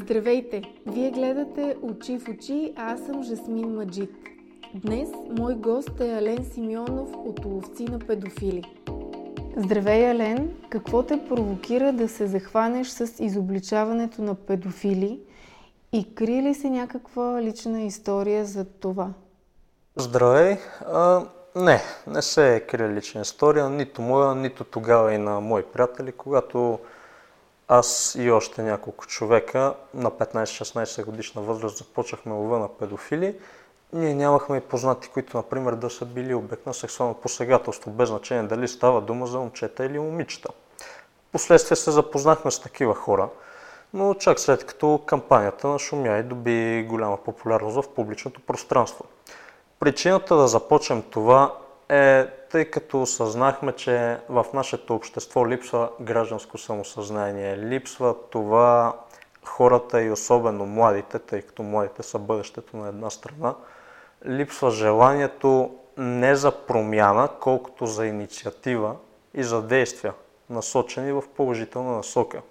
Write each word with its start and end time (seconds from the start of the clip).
Здравейте! 0.00 0.62
Вие 0.86 1.10
гледате 1.10 1.76
Очи 1.82 2.18
в 2.18 2.28
очи, 2.28 2.72
а 2.76 2.92
аз 2.92 3.00
съм 3.00 3.22
Жасмин 3.22 3.74
Маджит. 3.74 4.14
Днес 4.74 5.08
мой 5.38 5.54
гост 5.54 6.00
е 6.00 6.12
Ален 6.12 6.44
Симеонов 6.44 7.08
от 7.16 7.44
Ловци 7.44 7.84
на 7.84 7.98
педофили. 7.98 8.62
Здравей, 9.56 10.10
Ален! 10.10 10.50
Какво 10.70 11.02
те 11.02 11.24
провокира 11.28 11.92
да 11.92 12.08
се 12.08 12.26
захванеш 12.26 12.88
с 12.88 13.24
изобличаването 13.24 14.22
на 14.22 14.34
педофили 14.34 15.20
и 15.92 16.14
крие 16.14 16.42
ли 16.42 16.54
се 16.54 16.70
някаква 16.70 17.42
лична 17.42 17.82
история 17.82 18.44
за 18.44 18.64
това? 18.64 19.08
Здравей! 19.96 20.56
А, 20.86 21.22
не, 21.56 21.80
не 22.06 22.22
се 22.22 22.54
е 22.54 22.60
крие 22.60 22.88
лична 22.88 23.20
история, 23.20 23.70
нито 23.70 24.02
моя, 24.02 24.34
нито 24.34 24.64
тогава 24.64 25.14
и 25.14 25.18
на 25.18 25.40
мои 25.40 25.62
приятели, 25.62 26.12
когато 26.12 26.78
аз 27.68 28.16
и 28.18 28.30
още 28.30 28.62
няколко 28.62 29.06
човека 29.06 29.74
на 29.94 30.10
15-16 30.10 31.04
годишна 31.04 31.42
възраст 31.42 31.76
започнахме 31.76 32.32
лова 32.32 32.58
на 32.58 32.68
педофили. 32.68 33.36
Ние 33.92 34.14
нямахме 34.14 34.56
и 34.56 34.60
познати, 34.60 35.08
които, 35.08 35.36
например, 35.36 35.72
да 35.72 35.90
са 35.90 36.04
били 36.04 36.34
обект 36.34 36.66
на 36.66 36.74
сексуално 36.74 37.14
посегателство, 37.14 37.90
без 37.90 38.08
значение 38.08 38.42
дали 38.42 38.68
става 38.68 39.00
дума 39.00 39.26
за 39.26 39.38
момчета 39.38 39.84
или 39.84 39.98
момичета. 39.98 40.48
Последствие 41.32 41.76
се 41.76 41.90
запознахме 41.90 42.50
с 42.50 42.60
такива 42.60 42.94
хора, 42.94 43.28
но 43.94 44.14
чак 44.14 44.40
след 44.40 44.66
като 44.66 45.00
кампанията 45.06 45.68
на 45.68 45.78
Шумя 45.78 46.18
и 46.18 46.22
доби 46.22 46.86
голяма 46.88 47.16
популярност 47.16 47.76
в 47.76 47.94
публичното 47.94 48.40
пространство. 48.40 49.04
Причината 49.80 50.36
да 50.36 50.48
започнем 50.48 51.02
това 51.02 51.54
е 51.88 52.26
тъй 52.50 52.64
като 52.64 53.02
осъзнахме, 53.02 53.72
че 53.72 54.18
в 54.28 54.46
нашето 54.54 54.94
общество 54.94 55.48
липсва 55.48 55.90
гражданско 56.00 56.58
самосъзнание, 56.58 57.58
липсва 57.58 58.14
това 58.30 58.96
хората 59.44 60.02
и 60.02 60.10
особено 60.10 60.66
младите, 60.66 61.18
тъй 61.18 61.42
като 61.42 61.62
младите 61.62 62.02
са 62.02 62.18
бъдещето 62.18 62.76
на 62.76 62.88
една 62.88 63.10
страна, 63.10 63.54
липсва 64.26 64.70
желанието 64.70 65.74
не 65.96 66.36
за 66.36 66.52
промяна, 66.52 67.28
колкото 67.40 67.86
за 67.86 68.06
инициатива 68.06 68.96
и 69.34 69.42
за 69.42 69.62
действия, 69.62 70.14
насочени 70.50 71.12
в 71.12 71.22
положителна 71.36 71.96
насока 71.96 72.42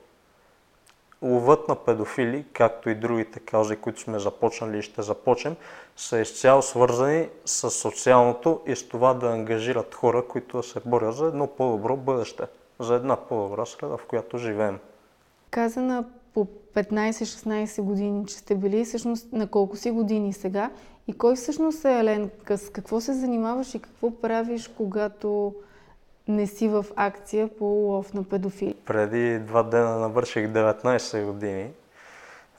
ловът 1.22 1.68
на 1.68 1.76
педофили, 1.76 2.46
както 2.54 2.90
и 2.90 2.96
другите 2.96 3.40
каузи, 3.40 3.76
които 3.76 4.00
сме 4.00 4.20
започнали 4.20 4.78
и 4.78 4.82
ще 4.82 5.02
започнем, 5.02 5.56
са 5.96 6.20
изцяло 6.20 6.62
свързани 6.62 7.30
с 7.46 7.72
социалното 7.72 8.62
и 8.68 8.76
с 8.76 8.88
това 8.88 9.14
да 9.14 9.28
ангажират 9.28 9.96
хора, 9.96 10.28
които 10.28 10.58
да 10.58 10.64
се 10.64 10.80
борят 10.86 11.16
за 11.16 11.26
едно 11.26 11.48
по-добро 11.48 11.98
бъдеще, 11.98 12.44
за 12.80 12.96
една 12.96 13.16
по-добра 13.16 13.66
среда, 13.66 13.98
в 13.98 14.06
която 14.08 14.38
живеем. 14.38 14.80
Казана 15.52 16.06
по 16.34 16.48
15-16 16.76 17.82
години, 17.82 18.26
че 18.26 18.36
сте 18.36 18.56
били 18.56 18.86
всъщност 18.86 19.34
на 19.34 19.48
колко 19.48 19.78
си 19.78 19.92
години 19.92 20.34
сега 20.34 20.70
и 21.08 21.14
кой 21.14 21.36
всъщност 21.36 21.86
е 21.86 22.00
Елен? 22.00 22.30
С 22.56 22.70
какво 22.70 23.02
се 23.02 23.14
занимаваш 23.14 23.76
и 23.76 23.80
какво 23.80 24.12
правиш, 24.12 24.68
когато 24.68 25.54
не 26.28 26.48
си 26.48 26.68
в 26.68 26.86
акция 26.96 27.48
по 27.48 27.66
лов 27.66 28.14
на 28.14 28.24
педофили? 28.24 28.76
Преди 28.86 29.40
два 29.40 29.64
дена 29.64 30.00
навърших 30.00 30.48
19 30.48 31.26
години. 31.26 31.70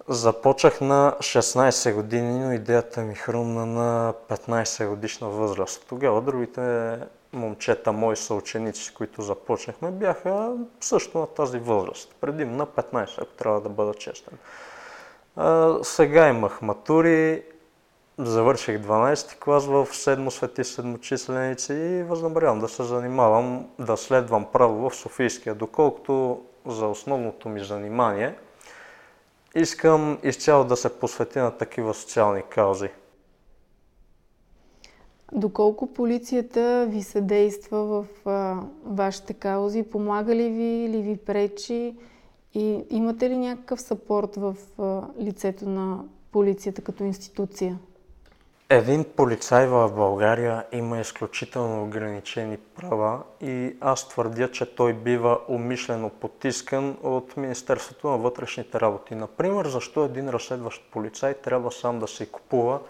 Започнах 0.08 0.80
на 0.80 1.16
16 1.18 1.94
години, 1.94 2.38
но 2.38 2.52
идеята 2.52 3.00
ми 3.00 3.14
хрумна 3.14 3.66
на 3.66 4.14
15 4.28 4.88
годишна 4.88 5.28
възраст. 5.28 5.86
Тогава 5.88 6.20
другите 6.20 6.96
момчета, 7.32 7.92
мои 7.92 8.16
съученици, 8.16 8.84
с 8.84 8.90
които 8.90 9.22
започнахме, 9.22 9.90
бяха 9.90 10.52
също 10.80 11.18
на 11.18 11.26
тази 11.26 11.58
възраст. 11.58 12.14
Предимно 12.20 12.56
на 12.56 12.66
15, 12.66 13.22
ако 13.22 13.32
трябва 13.32 13.60
да 13.60 13.68
бъда 13.68 13.94
честен. 13.94 14.38
А, 15.36 15.78
сега 15.82 16.28
имах 16.28 16.62
матури, 16.62 17.42
завърших 18.18 18.78
12 18.78 19.38
клас 19.38 19.66
в 19.66 19.88
седмо 19.92 20.30
свети 20.30 20.64
седмочисленици 20.64 21.72
и 21.72 22.02
възнамерявам 22.02 22.58
да 22.58 22.68
се 22.68 22.82
занимавам, 22.82 23.66
да 23.78 23.96
следвам 23.96 24.46
право 24.52 24.90
в 24.90 24.96
Софийския, 24.96 25.54
доколкото 25.54 26.42
за 26.66 26.86
основното 26.86 27.48
ми 27.48 27.64
занимание 27.64 28.34
искам 29.54 30.18
изцяло 30.22 30.64
да 30.64 30.76
се 30.76 30.98
посветя 30.98 31.42
на 31.42 31.50
такива 31.50 31.94
социални 31.94 32.42
каузи. 32.42 32.88
Доколко 35.32 35.86
полицията 35.86 36.86
ви 36.90 37.02
съдейства 37.02 37.84
в 37.84 38.06
а, 38.28 38.62
вашите 38.84 39.34
каузи? 39.34 39.82
Помага 39.82 40.34
ли 40.34 40.50
ви 40.50 40.84
или 40.84 41.02
ви 41.02 41.16
пречи? 41.16 41.96
И 42.54 42.84
имате 42.90 43.30
ли 43.30 43.36
някакъв 43.36 43.80
сапорт 43.80 44.36
в 44.36 44.56
а, 44.78 45.02
лицето 45.20 45.68
на 45.68 46.04
полицията 46.32 46.82
като 46.82 47.04
институция? 47.04 47.78
Един 48.70 49.04
полицай 49.04 49.66
в 49.66 49.92
България 49.92 50.66
има 50.72 50.98
изключително 50.98 51.82
ограничени 51.84 52.56
права 52.56 53.22
и 53.40 53.76
аз 53.80 54.08
твърдя, 54.08 54.50
че 54.50 54.74
той 54.74 54.92
бива 54.92 55.38
умишлено 55.48 56.10
потискан 56.10 56.96
от 57.02 57.36
Министерството 57.36 58.08
на 58.08 58.18
вътрешните 58.18 58.80
работи. 58.80 59.14
Например, 59.14 59.66
защо 59.66 60.04
един 60.04 60.28
разследващ 60.28 60.90
полицай 60.90 61.34
трябва 61.34 61.72
сам 61.72 61.98
да 61.98 62.08
си 62.08 62.30
купува 62.30 62.80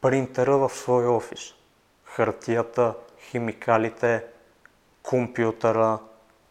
принтера 0.00 0.58
в 0.58 0.70
своя 0.70 1.10
офис? 1.10 1.40
Хартията, 2.04 2.94
химикалите, 3.20 4.24
компютъра. 5.02 5.98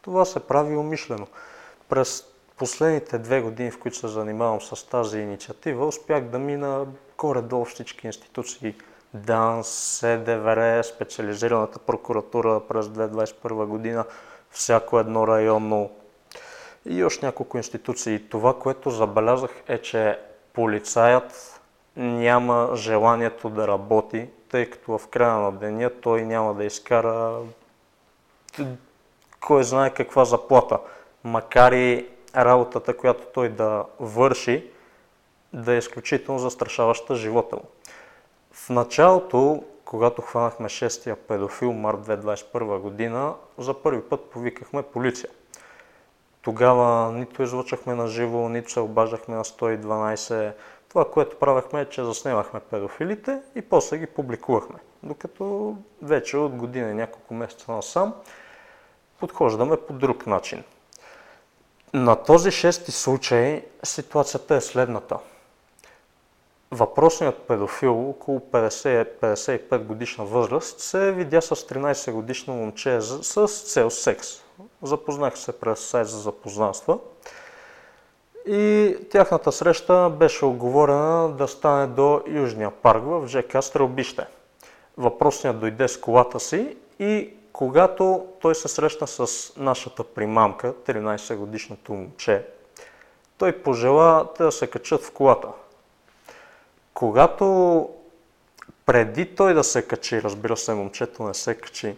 Това 0.01 0.25
се 0.25 0.39
прави 0.39 0.75
умишлено. 0.75 1.27
През 1.89 2.23
последните 2.57 3.17
две 3.17 3.41
години, 3.41 3.71
в 3.71 3.79
които 3.79 3.97
се 3.97 4.07
занимавам 4.07 4.61
с 4.61 4.89
тази 4.89 5.19
инициатива, 5.19 5.87
успях 5.87 6.23
да 6.23 6.39
мина 6.39 6.85
горе-долу 7.17 7.65
всички 7.65 8.07
институции, 8.07 8.75
ДАНС, 9.13 9.67
СДВР, 9.67 10.83
специализираната 10.83 11.79
прокуратура 11.79 12.61
през 12.67 12.85
2021 12.85 13.65
година, 13.65 14.05
всяко 14.51 14.99
едно 14.99 15.27
районно 15.27 15.91
и 16.85 17.03
още 17.03 17.25
няколко 17.25 17.57
институции. 17.57 18.29
Това, 18.29 18.59
което 18.59 18.89
забелязах 18.89 19.51
е, 19.67 19.77
че 19.77 20.19
полицаят 20.53 21.61
няма 21.95 22.71
желанието 22.75 23.49
да 23.49 23.67
работи, 23.67 24.29
тъй 24.49 24.69
като 24.69 24.97
в 24.97 25.07
края 25.07 25.33
на 25.33 25.51
деня 25.51 25.91
той 26.01 26.21
няма 26.21 26.53
да 26.53 26.63
изкара 26.65 27.39
кой 29.39 29.63
знае 29.63 29.93
каква 29.93 30.25
заплата. 30.25 30.79
Макар 31.23 31.71
и 31.71 32.07
работата, 32.35 32.97
която 32.97 33.23
той 33.33 33.49
да 33.49 33.83
върши, 33.99 34.71
да 35.53 35.73
е 35.73 35.77
изключително 35.77 36.39
застрашаваща 36.39 37.15
живота 37.15 37.55
му. 37.55 37.63
В 38.51 38.69
началото, 38.69 39.63
когато 39.85 40.21
хванахме 40.21 40.69
шестия 40.69 41.15
педофил 41.15 41.73
март 41.73 41.97
2021 41.97 42.79
година, 42.79 43.33
за 43.57 43.73
първи 43.73 44.01
път 44.01 44.29
повикахме 44.29 44.83
полиция. 44.83 45.29
Тогава 46.41 47.11
нито 47.11 47.43
излъчахме 47.43 47.95
на 47.95 48.07
живо, 48.07 48.49
нито 48.49 48.71
се 48.71 48.79
обаждахме 48.79 49.35
на 49.35 49.43
112. 49.43 50.53
Това, 50.89 51.11
което 51.11 51.39
правахме 51.39 51.81
е, 51.81 51.89
че 51.89 52.03
заснемахме 52.03 52.59
педофилите 52.59 53.41
и 53.55 53.61
после 53.61 53.97
ги 53.97 54.07
публикувахме. 54.07 54.75
Докато 55.03 55.75
вече 56.01 56.37
от 56.37 56.55
година 56.55 56.91
и 56.91 56.93
няколко 56.93 57.33
месеца 57.33 57.71
насам 57.71 58.13
подхождаме 59.19 59.77
по 59.77 59.93
друг 59.93 60.27
начин. 60.27 60.63
На 61.93 62.15
този 62.15 62.51
шести 62.51 62.91
случай 62.91 63.65
ситуацията 63.83 64.55
е 64.55 64.61
следната– 64.61 65.17
Въпросният 66.71 67.37
педофил, 67.37 68.09
около 68.09 68.39
50-55 68.39 69.77
годишна 69.77 70.25
възраст, 70.25 70.79
се 70.79 71.11
видя 71.11 71.41
с 71.41 71.55
13 71.55 72.11
годишно 72.11 72.53
момче 72.53 73.01
с 73.01 73.47
цел 73.47 73.89
секс. 73.89 74.27
Запознах 74.81 75.37
се 75.37 75.59
през 75.59 75.79
сайт 75.79 76.07
за 76.07 76.19
запознанства 76.19 76.99
и 78.47 78.95
тяхната 79.11 79.51
среща 79.51 80.09
беше 80.09 80.45
оговорена 80.45 81.29
да 81.29 81.47
стане 81.47 81.87
до 81.87 82.21
Южния 82.27 82.71
парк 82.71 83.03
в 83.05 83.27
ЖК 83.27 83.63
Стрелбище. 83.63 84.25
Въпросният 84.97 85.59
дойде 85.59 85.87
с 85.87 85.99
колата 85.99 86.39
си 86.39 86.77
и 86.99 87.33
когато 87.53 88.25
той 88.41 88.55
се 88.55 88.67
срещна 88.67 89.07
с 89.07 89.53
нашата 89.57 90.03
примамка, 90.03 90.73
13 90.73 91.35
годишното 91.35 91.93
момче, 91.93 92.45
той 93.37 93.51
пожела 93.51 94.27
да 94.37 94.51
се 94.51 94.67
качат 94.67 95.03
в 95.03 95.11
колата. 95.11 95.47
Когато 96.97 97.89
преди 98.85 99.35
той 99.35 99.53
да 99.53 99.63
се 99.63 99.81
качи, 99.81 100.21
разбира 100.21 100.57
се, 100.57 100.73
момчето 100.73 101.23
не 101.23 101.33
се 101.33 101.55
качи, 101.55 101.97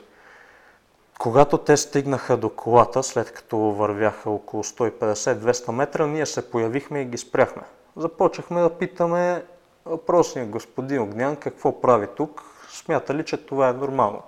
когато 1.20 1.58
те 1.58 1.78
стигнаха 1.78 2.38
до 2.38 2.50
колата, 2.50 3.04
след 3.04 3.32
като 3.32 3.58
вървяха 3.58 4.30
около 4.30 4.64
150-200 4.64 5.72
метра, 5.72 6.08
ние 6.08 6.26
се 6.26 6.52
появихме 6.52 7.02
и 7.02 7.06
ги 7.06 7.18
спряхме. 7.18 7.62
Започнахме 7.96 8.62
да 8.62 8.70
питаме 8.70 9.44
въпросния 9.86 10.46
господин 10.46 11.02
Огнян 11.02 11.36
какво 11.36 11.82
прави 11.82 12.08
тук, 12.16 12.44
смята 12.70 13.16
ли, 13.16 13.26
че 13.26 13.38
това 13.38 13.70
е 13.70 13.74
нормално. 13.74 14.22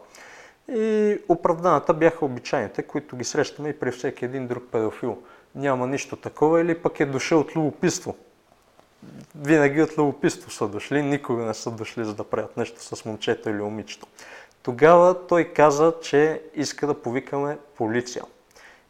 И 0.69 1.17
оправданата 1.29 1.93
бяха 1.93 2.25
обичайните, 2.25 2.83
които 2.83 3.15
ги 3.15 3.23
срещаме 3.23 3.69
и 3.69 3.79
при 3.79 3.91
всеки 3.91 4.25
един 4.25 4.47
друг 4.47 4.63
педофил. 4.71 5.17
Няма 5.55 5.87
нищо 5.87 6.15
такова 6.15 6.61
или 6.61 6.81
пък 6.81 6.99
е 6.99 7.05
дошъл 7.05 7.39
от 7.39 7.55
любопитство. 7.55 8.15
Винаги 9.35 9.81
от 9.81 9.97
любопитство 9.97 10.51
са 10.51 10.67
дошли, 10.67 11.01
никога 11.01 11.43
не 11.43 11.53
са 11.53 11.71
дошли 11.71 12.05
за 12.05 12.13
да 12.13 12.23
правят 12.23 12.57
нещо 12.57 12.95
с 12.95 13.05
момчето 13.05 13.49
или 13.49 13.57
момичето. 13.57 14.07
Тогава 14.63 15.27
той 15.27 15.43
каза, 15.43 15.93
че 16.01 16.41
иска 16.55 16.87
да 16.87 16.93
повикаме 16.93 17.57
полиция. 17.77 18.23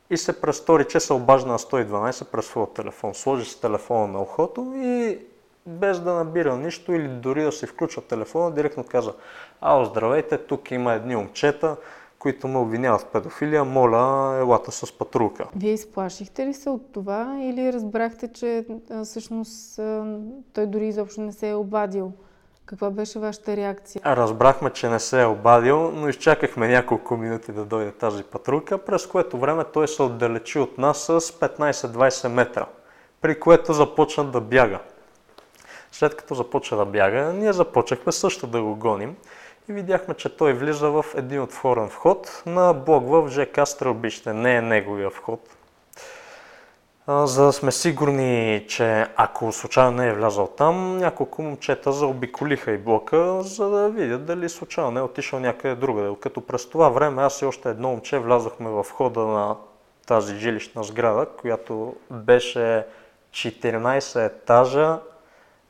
И 0.09 0.17
се 0.17 0.41
престори, 0.41 0.87
че 0.87 0.99
се 0.99 1.13
обажда 1.13 1.51
на 1.51 1.59
112 1.59 2.23
през 2.25 2.45
своя 2.45 2.73
телефон. 2.73 3.13
Сложи 3.13 3.45
си 3.45 3.61
телефона 3.61 4.07
на 4.07 4.21
ухото 4.21 4.73
и 4.75 5.19
без 5.65 5.99
да 5.99 6.13
набира 6.13 6.57
нищо 6.57 6.93
или 6.93 7.07
дори 7.07 7.43
да 7.43 7.51
си 7.51 7.65
включва 7.67 8.01
телефона, 8.01 8.51
директно 8.51 8.83
каза, 8.83 9.13
ао, 9.61 9.85
здравейте, 9.85 10.37
тук 10.37 10.71
има 10.71 10.93
едни 10.93 11.15
момчета, 11.15 11.75
които 12.21 12.47
ме 12.47 12.57
обвиняват 12.57 13.01
в 13.01 13.05
педофилия, 13.05 13.65
моля, 13.65 14.37
елата 14.41 14.71
с 14.71 14.97
патрулка. 14.97 15.47
Вие 15.55 15.73
изплашихте 15.73 16.45
ли 16.45 16.53
се 16.53 16.69
от 16.69 16.93
това 16.93 17.37
или 17.41 17.73
разбрахте, 17.73 18.27
че 18.27 18.65
а, 18.91 19.03
всъщност 19.03 19.79
а, 19.79 20.17
той 20.53 20.67
дори 20.67 20.87
изобщо 20.87 21.21
не 21.21 21.31
се 21.31 21.49
е 21.49 21.55
обадил? 21.55 22.11
Каква 22.65 22.89
беше 22.89 23.19
вашата 23.19 23.57
реакция? 23.57 24.01
Разбрахме, 24.05 24.69
че 24.69 24.89
не 24.89 24.99
се 24.99 25.21
е 25.21 25.25
обадил, 25.25 25.91
но 25.91 26.09
изчакахме 26.09 26.67
няколко 26.67 27.17
минути 27.17 27.51
да 27.51 27.65
дойде 27.65 27.91
тази 27.91 28.23
патрулка, 28.23 28.77
през 28.77 29.07
което 29.07 29.37
време 29.37 29.63
той 29.73 29.87
се 29.87 30.03
отдалечи 30.03 30.59
от 30.59 30.77
нас 30.77 30.97
с 30.97 31.21
15-20 31.21 32.27
метра, 32.27 32.65
при 33.21 33.39
което 33.39 33.73
започна 33.73 34.23
да 34.23 34.41
бяга. 34.41 34.79
След 35.91 36.15
като 36.15 36.35
започна 36.35 36.77
да 36.77 36.85
бяга, 36.85 37.33
ние 37.33 37.53
започнахме 37.53 38.11
също 38.11 38.47
да 38.47 38.61
го 38.61 38.75
гоним 38.75 39.15
и 39.71 39.73
видяхме, 39.73 40.13
че 40.13 40.37
той 40.37 40.53
влиза 40.53 40.89
в 40.89 41.05
един 41.15 41.41
отворен 41.41 41.89
вход 41.89 42.43
на 42.45 42.73
блок 42.73 43.03
в 43.07 43.29
ЖК 43.29 43.67
Стрелбище. 43.67 44.33
Не 44.33 44.55
е 44.55 44.61
неговия 44.61 45.09
вход. 45.09 45.39
За 47.07 47.45
да 47.45 47.53
сме 47.53 47.71
сигурни, 47.71 48.65
че 48.69 49.07
ако 49.15 49.51
случайно 49.51 49.91
не 49.91 50.07
е 50.07 50.13
влязал 50.13 50.47
там, 50.47 50.97
няколко 50.97 51.41
момчета 51.41 51.91
заобиколиха 51.91 52.71
и 52.71 52.77
блока, 52.77 53.41
за 53.41 53.69
да 53.69 53.89
видят 53.89 54.25
дали 54.25 54.49
случайно 54.49 54.91
не 54.91 54.99
е 54.99 55.03
отишъл 55.03 55.39
някъде 55.39 55.75
другаде. 55.75 56.15
Като 56.19 56.41
през 56.41 56.69
това 56.69 56.89
време 56.89 57.21
аз 57.21 57.41
и 57.41 57.45
още 57.45 57.69
едно 57.69 57.89
момче 57.89 58.19
влязохме 58.19 58.69
в 58.69 58.85
хода 58.91 59.19
на 59.19 59.55
тази 60.07 60.35
жилищна 60.35 60.83
сграда, 60.83 61.25
която 61.25 61.95
беше 62.11 62.85
14 63.31 64.25
етажа 64.25 64.99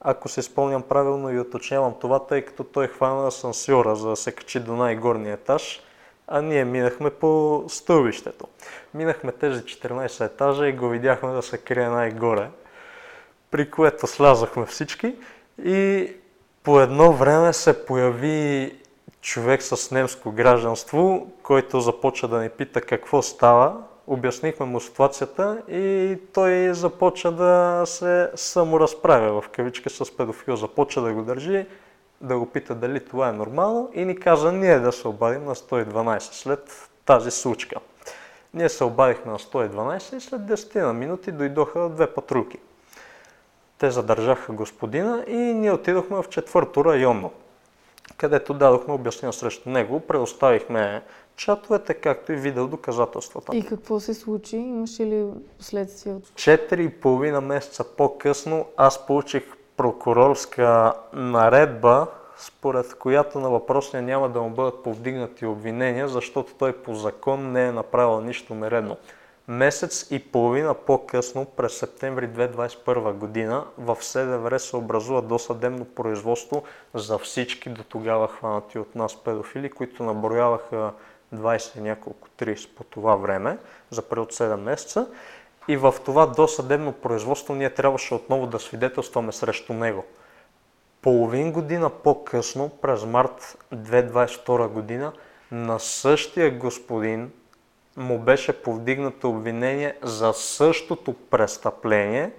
ако 0.01 0.29
се 0.29 0.41
спомням 0.41 0.81
правилно 0.81 1.29
и 1.29 1.39
уточнявам 1.39 1.93
това, 2.01 2.19
тъй 2.19 2.41
като 2.41 2.63
той 2.63 2.87
хвана 2.87 3.27
асансьора, 3.27 3.95
за 3.95 4.09
да 4.09 4.15
се 4.15 4.31
качи 4.31 4.59
до 4.59 4.75
най-горния 4.75 5.33
етаж, 5.33 5.81
а 6.27 6.41
ние 6.41 6.65
минахме 6.65 7.09
по 7.09 7.63
стълбището. 7.67 8.47
Минахме 8.93 9.31
тези 9.31 9.61
14 9.61 10.25
етажа 10.25 10.67
и 10.67 10.73
го 10.73 10.89
видяхме 10.89 11.31
да 11.31 11.41
се 11.41 11.57
крие 11.57 11.89
най-горе, 11.89 12.49
при 13.51 13.71
което 13.71 14.07
слязахме 14.07 14.65
всички 14.65 15.15
и 15.63 16.13
по 16.63 16.81
едно 16.81 17.13
време 17.13 17.53
се 17.53 17.85
появи 17.85 18.75
човек 19.21 19.63
с 19.63 19.91
немско 19.91 20.31
гражданство, 20.31 21.31
който 21.43 21.79
започва 21.79 22.27
да 22.27 22.39
ни 22.39 22.49
пита 22.49 22.81
какво 22.81 23.21
става, 23.21 23.83
обяснихме 24.07 24.65
му 24.65 24.79
ситуацията 24.79 25.61
и 25.69 26.17
той 26.33 26.73
започва 26.73 27.31
да 27.31 27.83
се 27.85 28.31
саморазправя 28.35 29.41
в 29.41 29.49
кавичка 29.49 29.89
с 29.89 30.17
педофил. 30.17 30.55
Започва 30.55 31.01
да 31.01 31.13
го 31.13 31.21
държи, 31.21 31.65
да 32.21 32.37
го 32.37 32.45
пита 32.45 32.75
дали 32.75 33.05
това 33.05 33.29
е 33.29 33.33
нормално 33.33 33.91
и 33.93 34.05
ни 34.05 34.15
каза 34.19 34.51
ние 34.51 34.79
да 34.79 34.91
се 34.91 35.07
обадим 35.07 35.45
на 35.45 35.55
112 35.55 36.19
след 36.19 36.89
тази 37.05 37.31
случка. 37.31 37.75
Ние 38.53 38.69
се 38.69 38.83
обадихме 38.83 39.31
на 39.31 39.39
112 39.39 40.17
и 40.17 40.21
след 40.21 40.41
10 40.41 40.81
на 40.81 40.93
минути 40.93 41.31
дойдоха 41.31 41.89
две 41.89 42.07
патрулки. 42.13 42.57
Те 43.77 43.91
задържаха 43.91 44.53
господина 44.53 45.23
и 45.27 45.35
ние 45.35 45.71
отидохме 45.71 46.23
в 46.23 46.29
четвърто 46.29 46.85
районно, 46.85 47.31
където 48.21 48.53
дадохме 48.53 48.93
обяснение 48.93 49.33
срещу 49.33 49.69
него, 49.69 49.99
предоставихме 49.99 51.01
чатовете, 51.35 51.93
както 51.93 52.31
и 52.31 52.35
видео 52.35 52.67
доказателствата. 52.67 53.55
И 53.57 53.65
какво 53.65 53.99
се 53.99 54.13
случи? 54.13 54.57
Имаше 54.57 55.05
ли 55.05 55.25
последствия? 55.57 56.17
Четири 56.35 56.83
и 56.83 56.89
половина 56.89 57.41
месеца 57.41 57.83
по-късно 57.83 58.65
аз 58.77 59.05
получих 59.05 59.43
прокурорска 59.77 60.93
наредба, 61.13 62.07
според 62.37 62.93
която 62.93 63.39
на 63.39 63.49
въпросния 63.49 64.03
няма 64.03 64.29
да 64.29 64.41
му 64.41 64.49
бъдат 64.49 64.83
повдигнати 64.83 65.45
обвинения, 65.45 66.07
защото 66.07 66.53
той 66.59 66.73
по 66.73 66.95
закон 66.95 67.51
не 67.51 67.67
е 67.67 67.71
направил 67.71 68.21
нищо 68.21 68.55
нередно. 68.55 68.97
Месец 69.47 70.07
и 70.11 70.19
половина 70.19 70.73
по-късно, 70.73 71.45
през 71.45 71.73
септември 71.73 72.29
2021 72.29 73.13
година, 73.13 73.65
в 73.77 73.97
СДВР 74.01 74.59
се 74.59 74.75
образува 74.75 75.21
досъдебно 75.21 75.85
производство 75.85 76.63
за 76.93 77.17
всички 77.17 77.69
до 77.69 77.83
тогава 77.83 78.27
хванати 78.27 78.79
от 78.79 78.95
нас 78.95 79.23
педофили, 79.23 79.69
които 79.69 80.03
наброяваха 80.03 80.93
20 81.35 81.79
няколко, 81.79 82.27
30 82.39 82.75
по 82.75 82.83
това 82.83 83.15
време, 83.15 83.57
за 83.89 84.01
период 84.01 84.33
7 84.33 84.55
месеца. 84.55 85.07
И 85.67 85.77
в 85.77 85.95
това 86.05 86.25
досъдебно 86.25 86.93
производство 86.93 87.55
ние 87.55 87.69
трябваше 87.69 88.13
отново 88.13 88.47
да 88.47 88.59
свидетелстваме 88.59 89.31
срещу 89.31 89.73
него. 89.73 90.05
Половин 91.01 91.51
година 91.51 91.89
по-късно, 91.89 92.69
през 92.69 93.05
март 93.05 93.57
2022 93.73 94.67
година, 94.67 95.13
на 95.51 95.79
същия 95.79 96.57
господин 96.57 97.31
му 97.97 98.19
беше 98.19 98.61
повдигнато 98.61 99.29
обвинение 99.29 99.97
за 100.03 100.33
същото 100.33 101.13
престъпление, 101.13 102.31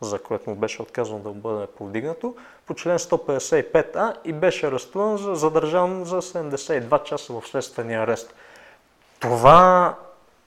за 0.00 0.18
което 0.18 0.50
му 0.50 0.56
беше 0.56 0.82
отказано 0.82 1.18
да 1.18 1.30
бъде 1.30 1.66
повдигнато, 1.66 2.34
по 2.66 2.74
член 2.74 2.98
155а 2.98 4.14
и 4.24 4.32
беше 4.32 4.66
арестуван, 4.66 5.16
за, 5.16 5.34
задържан 5.34 6.04
за 6.04 6.22
72 6.22 7.02
часа 7.02 7.32
в 7.32 7.46
следствения 7.46 8.02
арест. 8.02 8.34
Това 9.20 9.94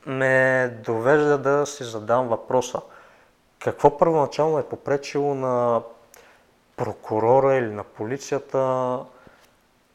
ме 0.06 0.70
довежда 0.84 1.38
да 1.38 1.66
си 1.66 1.84
задам 1.84 2.28
въпроса. 2.28 2.82
Какво 3.60 3.98
първоначално 3.98 4.60
е 4.60 4.64
попречило 4.64 5.36
на 5.36 5.82
прокурора 6.76 7.56
или 7.56 7.72
на 7.72 7.84
полицията 7.84 9.00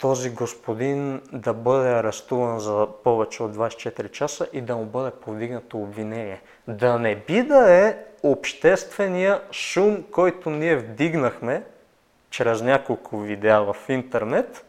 този 0.03 0.31
господин 0.31 1.21
да 1.33 1.53
бъде 1.55 1.89
арестуван 1.89 2.61
за 2.61 2.87
повече 3.05 3.43
от 3.43 3.57
24 3.57 4.11
часа 4.11 4.47
и 4.53 4.61
да 4.61 4.77
му 4.77 4.85
бъде 4.85 5.11
повдигнато 5.11 5.79
обвинение. 5.79 6.41
Да 6.69 6.99
не 6.99 7.17
би 7.17 7.43
да 7.43 7.73
е 7.73 7.97
обществения 8.23 9.41
шум, 9.53 10.05
който 10.13 10.51
ние 10.51 10.77
вдигнахме 10.77 11.65
чрез 12.31 12.63
няколко 12.63 13.19
видеа 13.19 13.63
в 13.63 13.77
интернет, 13.89 14.65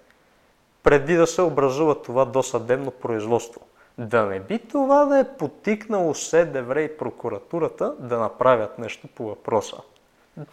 преди 0.83 1.15
да 1.15 1.27
се 1.27 1.41
образува 1.41 2.01
това 2.01 2.25
досъдебно 2.25 2.91
производство. 2.91 3.61
Да 3.97 4.25
не 4.25 4.39
би 4.39 4.59
това 4.59 5.05
да 5.05 5.19
е 5.19 5.37
потикнало 5.37 6.13
СДВР 6.13 6.75
и 6.75 6.97
прокуратурата 6.97 7.93
да 7.99 8.19
направят 8.19 8.79
нещо 8.79 9.07
по 9.15 9.27
въпроса. 9.27 9.77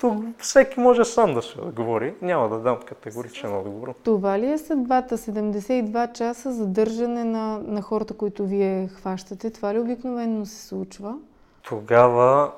Тук 0.00 0.24
всеки 0.38 0.80
може 0.80 1.04
сам 1.04 1.34
да 1.34 1.42
се 1.42 1.60
отговори. 1.60 2.14
Няма 2.22 2.48
да 2.48 2.58
дам 2.58 2.78
категоричен 2.86 3.56
отговор. 3.56 3.94
Това 4.04 4.38
ли 4.38 4.46
е 4.50 4.58
съдбата? 4.58 5.18
72 5.18 6.12
часа 6.12 6.52
задържане 6.52 7.24
на, 7.24 7.58
на 7.58 7.82
хората, 7.82 8.14
които 8.14 8.46
вие 8.46 8.88
хващате? 8.88 9.50
Това 9.50 9.74
ли 9.74 9.78
обикновено 9.78 10.46
се 10.46 10.66
случва? 10.66 11.14
Тогава 11.62 12.52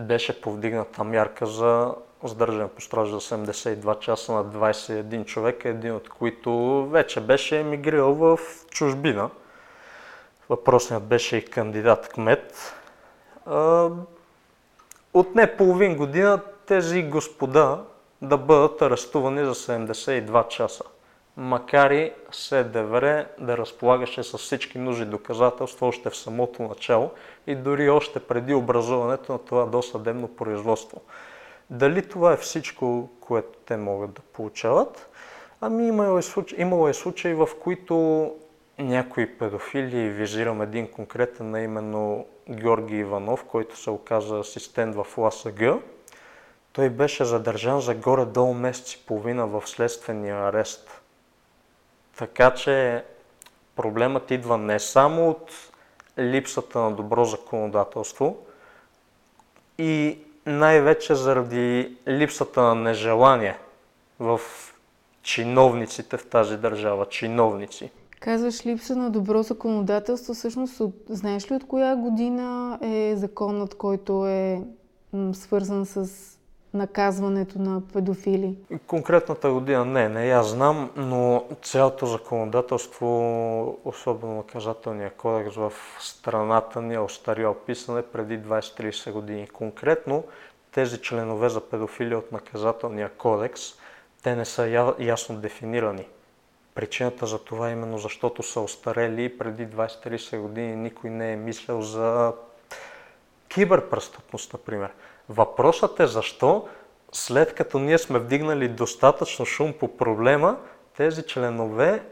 беше 0.00 0.40
повдигната 0.40 1.04
мярка 1.04 1.46
за 1.46 1.94
задържане 2.24 2.68
по 2.68 2.80
стража 2.80 3.12
за 3.12 3.20
72 3.20 3.98
часа 3.98 4.32
на 4.32 4.44
21 4.44 5.24
човека, 5.24 5.68
един 5.68 5.94
от 5.94 6.08
които 6.08 6.84
вече 6.90 7.20
беше 7.20 7.60
емигрирал 7.60 8.14
в 8.14 8.38
чужбина. 8.70 9.30
Въпросният 10.48 11.04
беше 11.04 11.36
и 11.36 11.44
кандидат 11.44 12.08
кмет. 12.08 12.74
От 15.14 15.34
не 15.34 15.56
половин 15.56 15.96
година 15.96 16.40
тези 16.66 17.02
господа 17.02 17.84
да 18.22 18.36
бъдат 18.36 18.82
арестувани 18.82 19.44
за 19.44 19.54
72 19.54 20.48
часа. 20.48 20.84
Макар 21.36 21.90
и 21.90 22.12
СДВР 22.30 23.26
да 23.38 23.58
разполагаше 23.58 24.22
с 24.22 24.38
всички 24.38 24.78
нужни 24.78 25.06
доказателства 25.06 25.86
още 25.86 26.10
в 26.10 26.16
самото 26.16 26.62
начало 26.62 27.10
и 27.46 27.54
дори 27.54 27.90
още 27.90 28.20
преди 28.20 28.54
образуването 28.54 29.32
на 29.32 29.38
това 29.38 29.66
досъдебно 29.66 30.28
производство. 30.28 31.00
Дали 31.70 32.08
това 32.08 32.32
е 32.32 32.36
всичко, 32.36 33.10
което 33.20 33.58
те 33.66 33.76
могат 33.76 34.12
да 34.12 34.22
получават? 34.22 35.08
Ами 35.60 35.88
имало 35.88 36.18
е, 36.18 36.22
случаи, 36.22 36.60
имало 36.60 36.88
е 36.88 36.94
случаи, 36.94 37.34
в 37.34 37.48
които 37.62 38.30
някои 38.78 39.38
педофили, 39.38 40.08
визирам 40.08 40.62
един 40.62 40.88
конкретен, 40.88 41.54
а 41.54 41.60
именно 41.60 42.26
Георги 42.50 42.96
Иванов, 42.96 43.44
който 43.44 43.78
се 43.78 43.90
оказа 43.90 44.38
асистент 44.38 44.94
в 44.94 45.06
ЛАСГ, 45.18 45.62
той 46.74 46.90
беше 46.90 47.24
задържан 47.24 47.80
за 47.80 47.94
горе-долу 47.94 48.54
месец 48.54 48.92
и 48.92 49.06
половина 49.06 49.46
в 49.46 49.62
следствения 49.66 50.36
арест. 50.36 51.00
Така 52.16 52.54
че 52.54 53.04
проблемът 53.76 54.30
идва 54.30 54.58
не 54.58 54.78
само 54.78 55.30
от 55.30 55.50
липсата 56.18 56.78
на 56.78 56.92
добро 56.92 57.24
законодателство 57.24 58.36
и 59.78 60.18
най-вече 60.46 61.14
заради 61.14 61.96
липсата 62.08 62.62
на 62.62 62.74
нежелание 62.74 63.58
в 64.18 64.40
чиновниците 65.22 66.16
в 66.16 66.26
тази 66.26 66.56
държава. 66.56 67.06
Чиновници. 67.08 67.90
Казваш 68.20 68.66
липса 68.66 68.96
на 68.96 69.10
добро 69.10 69.42
законодателство. 69.42 70.34
Всъщност, 70.34 70.80
от, 70.80 70.94
знаеш 71.08 71.50
ли 71.50 71.54
от 71.54 71.66
коя 71.66 71.96
година 71.96 72.78
е 72.82 73.16
законът, 73.16 73.74
който 73.74 74.26
е 74.26 74.62
свързан 75.32 75.86
с 75.86 76.33
наказването 76.74 77.58
на 77.58 77.82
педофили? 77.92 78.56
Конкретната 78.86 79.50
година 79.50 79.84
не, 79.84 80.08
не 80.08 80.26
я 80.26 80.42
знам, 80.42 80.90
но 80.96 81.44
цялото 81.62 82.06
законодателство, 82.06 83.78
особено 83.84 84.34
наказателния 84.34 85.10
кодекс 85.10 85.56
в 85.56 85.72
страната 86.00 86.82
ни 86.82 86.94
е 86.94 86.98
остарял 86.98 87.54
писане 87.54 88.02
преди 88.02 88.38
20-30 88.38 89.12
години. 89.12 89.48
Конкретно 89.48 90.24
тези 90.72 90.98
членове 90.98 91.48
за 91.48 91.60
педофилия 91.60 92.18
от 92.18 92.32
наказателния 92.32 93.08
кодекс, 93.08 93.60
те 94.22 94.36
не 94.36 94.44
са 94.44 94.94
ясно 94.98 95.36
дефинирани. 95.36 96.06
Причината 96.74 97.26
за 97.26 97.38
това 97.38 97.68
е 97.68 97.72
именно 97.72 97.98
защото 97.98 98.42
са 98.42 98.60
остарели 98.60 99.24
и 99.24 99.38
преди 99.38 99.66
20-30 99.66 100.38
години 100.38 100.76
никой 100.76 101.10
не 101.10 101.32
е 101.32 101.36
мислял 101.36 101.82
за 101.82 102.32
киберпрестъпност, 103.48 104.52
например. 104.52 104.90
Въпросът 105.28 106.00
е 106.00 106.06
защо, 106.06 106.68
след 107.12 107.54
като 107.54 107.78
ние 107.78 107.98
сме 107.98 108.18
вдигнали 108.18 108.68
достатъчно 108.68 109.44
шум 109.44 109.72
по 109.80 109.96
проблема, 109.96 110.56
тези 110.96 111.22
членове 111.22 112.02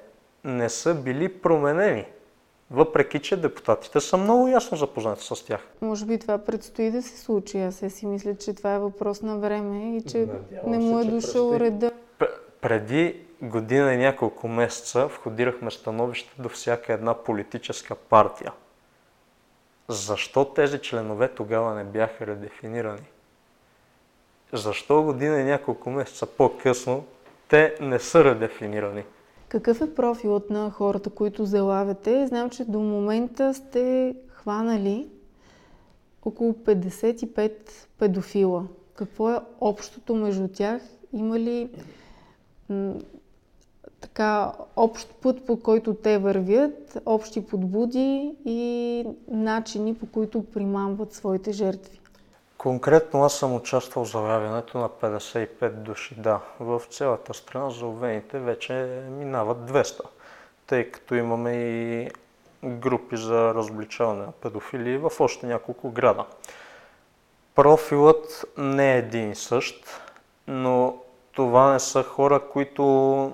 не 0.45 0.69
са 0.69 0.95
били 0.95 1.41
променени. 1.41 2.07
Въпреки, 2.71 3.19
че 3.19 3.37
депутатите 3.37 4.01
са 4.01 4.17
много 4.17 4.49
ясно 4.49 4.77
запознати 4.77 5.25
с 5.25 5.47
тях. 5.47 5.61
Може 5.81 6.07
би 6.07 6.19
това 6.19 6.39
предстои 6.39 6.91
да 6.91 7.03
се 7.03 7.19
случи. 7.19 7.59
Аз 7.59 7.85
си 7.89 8.07
мисля, 8.07 8.35
че 8.35 8.55
това 8.55 8.75
е 8.75 8.79
въпрос 8.79 9.23
на 9.23 9.39
време 9.39 9.97
и 9.97 10.03
че 10.03 10.19
Надявам 10.19 10.71
не 10.71 10.79
му 10.79 11.01
е 11.01 11.05
дошъл 11.05 11.55
реда. 11.61 11.93
Преди 12.61 13.21
година 13.43 13.95
и 13.95 13.97
няколко 13.97 14.49
месеца 14.49 15.07
входирахме 15.07 15.71
становище 15.71 16.31
до 16.39 16.49
всяка 16.49 16.93
една 16.93 17.15
политическа 17.15 17.95
партия. 17.95 18.53
Защо 19.89 20.45
тези 20.45 20.79
членове 20.79 21.29
тогава 21.29 21.75
не 21.75 21.85
бяха 21.85 22.27
редефинирани? 22.27 23.07
Защо 24.53 25.03
година 25.03 25.41
и 25.41 25.45
няколко 25.45 25.91
месеца 25.91 26.27
по-късно 26.27 27.05
те 27.49 27.77
не 27.81 27.99
са 27.99 28.25
редефинирани? 28.25 29.05
Какъв 29.49 29.81
е 29.81 29.95
профилът 29.95 30.51
на 30.51 30.71
хората, 30.71 31.11
които 31.11 31.45
залавяте? 31.45 32.27
Знам, 32.27 32.51
че 32.51 32.65
до 32.65 32.81
момента 32.81 33.55
сте 33.55 34.15
хванали 34.29 35.09
около 36.25 36.53
55 36.53 37.53
педофила. 37.99 38.67
Какво 38.95 39.31
е 39.31 39.41
общото 39.61 40.15
между 40.15 40.49
тях? 40.49 40.83
Има 41.13 41.39
ли 41.39 41.71
така 44.03 44.53
общ 44.77 45.09
път, 45.23 45.47
по 45.47 45.61
който 45.61 45.95
те 45.95 46.19
вървят, 46.19 46.99
общи 47.07 47.47
подбуди 47.47 48.35
и 48.45 49.05
начини, 49.29 49.95
по 49.95 50.07
които 50.07 50.45
примамват 50.45 51.13
своите 51.13 51.53
жертви. 51.53 52.01
Конкретно 52.59 53.25
аз 53.25 53.35
съм 53.35 53.55
участвал 53.55 54.05
в 54.05 54.11
залавянето 54.11 54.79
на 54.79 54.89
55 54.89 55.71
души, 55.71 56.15
да. 56.19 56.41
В 56.61 56.83
цялата 56.91 57.35
страна 57.35 57.71
заловените 57.71 58.39
вече 58.39 59.03
минават 59.11 59.59
200, 59.59 60.01
тъй 60.67 60.91
като 60.91 61.15
имаме 61.15 61.53
и 61.53 62.09
групи 62.65 63.17
за 63.17 63.55
разобличаване 63.55 64.27
на 64.27 64.33
педофилии 64.33 64.97
в 64.97 65.11
още 65.21 65.47
няколко 65.47 65.91
града. 65.91 66.25
Профилът 67.55 68.45
не 68.59 68.95
е 68.95 68.99
един 68.99 69.31
и 69.31 69.35
същ, 69.35 69.85
но 70.47 71.02
това 71.33 71.73
не 71.73 71.81
са 71.81 72.03
хора, 72.03 72.41
които, 72.41 72.83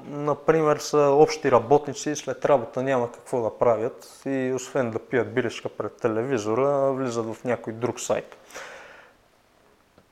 например, 0.06 0.76
са 0.76 0.98
общи 0.98 1.50
работници 1.50 2.10
и 2.10 2.16
след 2.16 2.44
работа 2.44 2.82
няма 2.82 3.12
какво 3.12 3.42
да 3.42 3.58
правят 3.58 4.22
и 4.26 4.52
освен 4.54 4.90
да 4.90 4.98
пият 4.98 5.34
биришка 5.34 5.68
пред 5.68 5.96
телевизора, 5.96 6.92
влизат 6.92 7.34
в 7.34 7.44
някой 7.44 7.72
друг 7.72 8.00
сайт. 8.00 8.36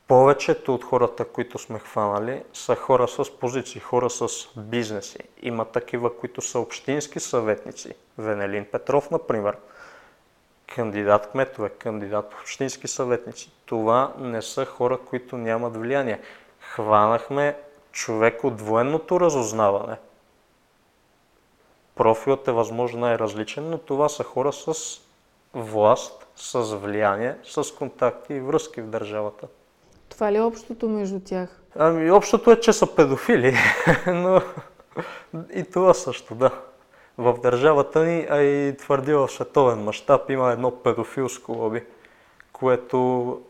Повечето 0.09 0.75
от 0.75 0.85
хората, 0.85 1.25
които 1.25 1.59
сме 1.59 1.79
хванали, 1.79 2.43
са 2.53 2.75
хора 2.75 3.09
с 3.09 3.39
позиции, 3.41 3.81
хора 3.81 4.11
с 4.11 4.29
бизнеси. 4.57 5.19
Има 5.43 5.65
такива, 5.65 6.17
които 6.17 6.41
са 6.41 6.59
общински 6.59 7.21
съветници. 7.21 7.95
Венелин 8.19 8.65
Петров, 8.65 9.11
например, 9.11 9.57
кандидат 10.75 11.31
кметове, 11.31 11.69
кандидат 11.69 12.35
общински 12.41 12.89
съветници. 12.89 13.53
Това 13.67 14.13
не 14.19 14.43
са 14.43 14.65
хора, 14.65 14.99
които 14.99 15.37
нямат 15.37 15.77
влияние. 15.77 16.21
Хванахме 16.61 17.57
човек 17.97 18.45
от 18.45 18.61
военното 18.61 19.21
разузнаване. 19.21 19.97
Профилът 21.95 22.49
е 22.49 22.53
възможно 22.53 23.01
най-различен, 23.01 23.71
но 23.71 23.79
това 23.79 24.09
са 24.09 24.25
хора 24.25 24.53
с 24.53 24.75
власт, 25.55 26.27
с 26.37 26.61
влияние, 26.61 27.37
с 27.45 27.75
контакти 27.75 28.35
и 28.35 28.41
връзки 28.41 28.81
в 28.81 28.87
държавата. 28.87 29.47
Това 30.09 30.33
ли 30.33 30.37
е 30.37 30.41
общото 30.41 30.89
между 30.89 31.21
тях? 31.21 31.61
Ами, 31.77 32.11
общото 32.11 32.51
е, 32.51 32.61
че 32.61 32.73
са 32.73 32.95
педофили, 32.95 33.57
но 34.07 34.41
и 35.55 35.65
това 35.65 35.95
също, 35.95 36.35
да. 36.35 36.51
В 37.19 37.41
държавата 37.41 38.05
ни, 38.05 38.27
а 38.31 38.41
и 38.43 38.77
твърди 38.77 39.13
в 39.13 39.29
световен 39.29 39.79
мащаб, 39.79 40.31
има 40.31 40.53
едно 40.53 40.71
педофилско 40.71 41.53
лоби, 41.53 41.85
което 42.53 43.41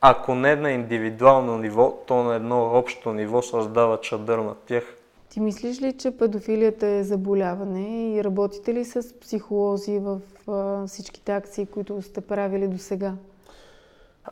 ако 0.00 0.34
не 0.34 0.56
на 0.56 0.70
индивидуално 0.70 1.58
ниво, 1.58 1.98
то 2.06 2.22
на 2.22 2.34
едно 2.34 2.60
общо 2.60 3.12
ниво 3.12 3.42
създава 3.42 4.00
чадър 4.00 4.38
на 4.38 4.54
тях. 4.54 4.94
Ти 5.28 5.40
мислиш 5.40 5.82
ли, 5.82 5.92
че 5.98 6.16
педофилията 6.18 6.86
е 6.86 7.04
заболяване 7.04 8.14
и 8.14 8.24
работите 8.24 8.74
ли 8.74 8.84
с 8.84 9.20
психолози 9.20 9.98
в 9.98 10.20
а, 10.48 10.86
всичките 10.86 11.32
акции, 11.32 11.66
които 11.66 12.02
сте 12.02 12.20
правили 12.20 12.68
до 12.68 12.78
сега? 12.78 13.12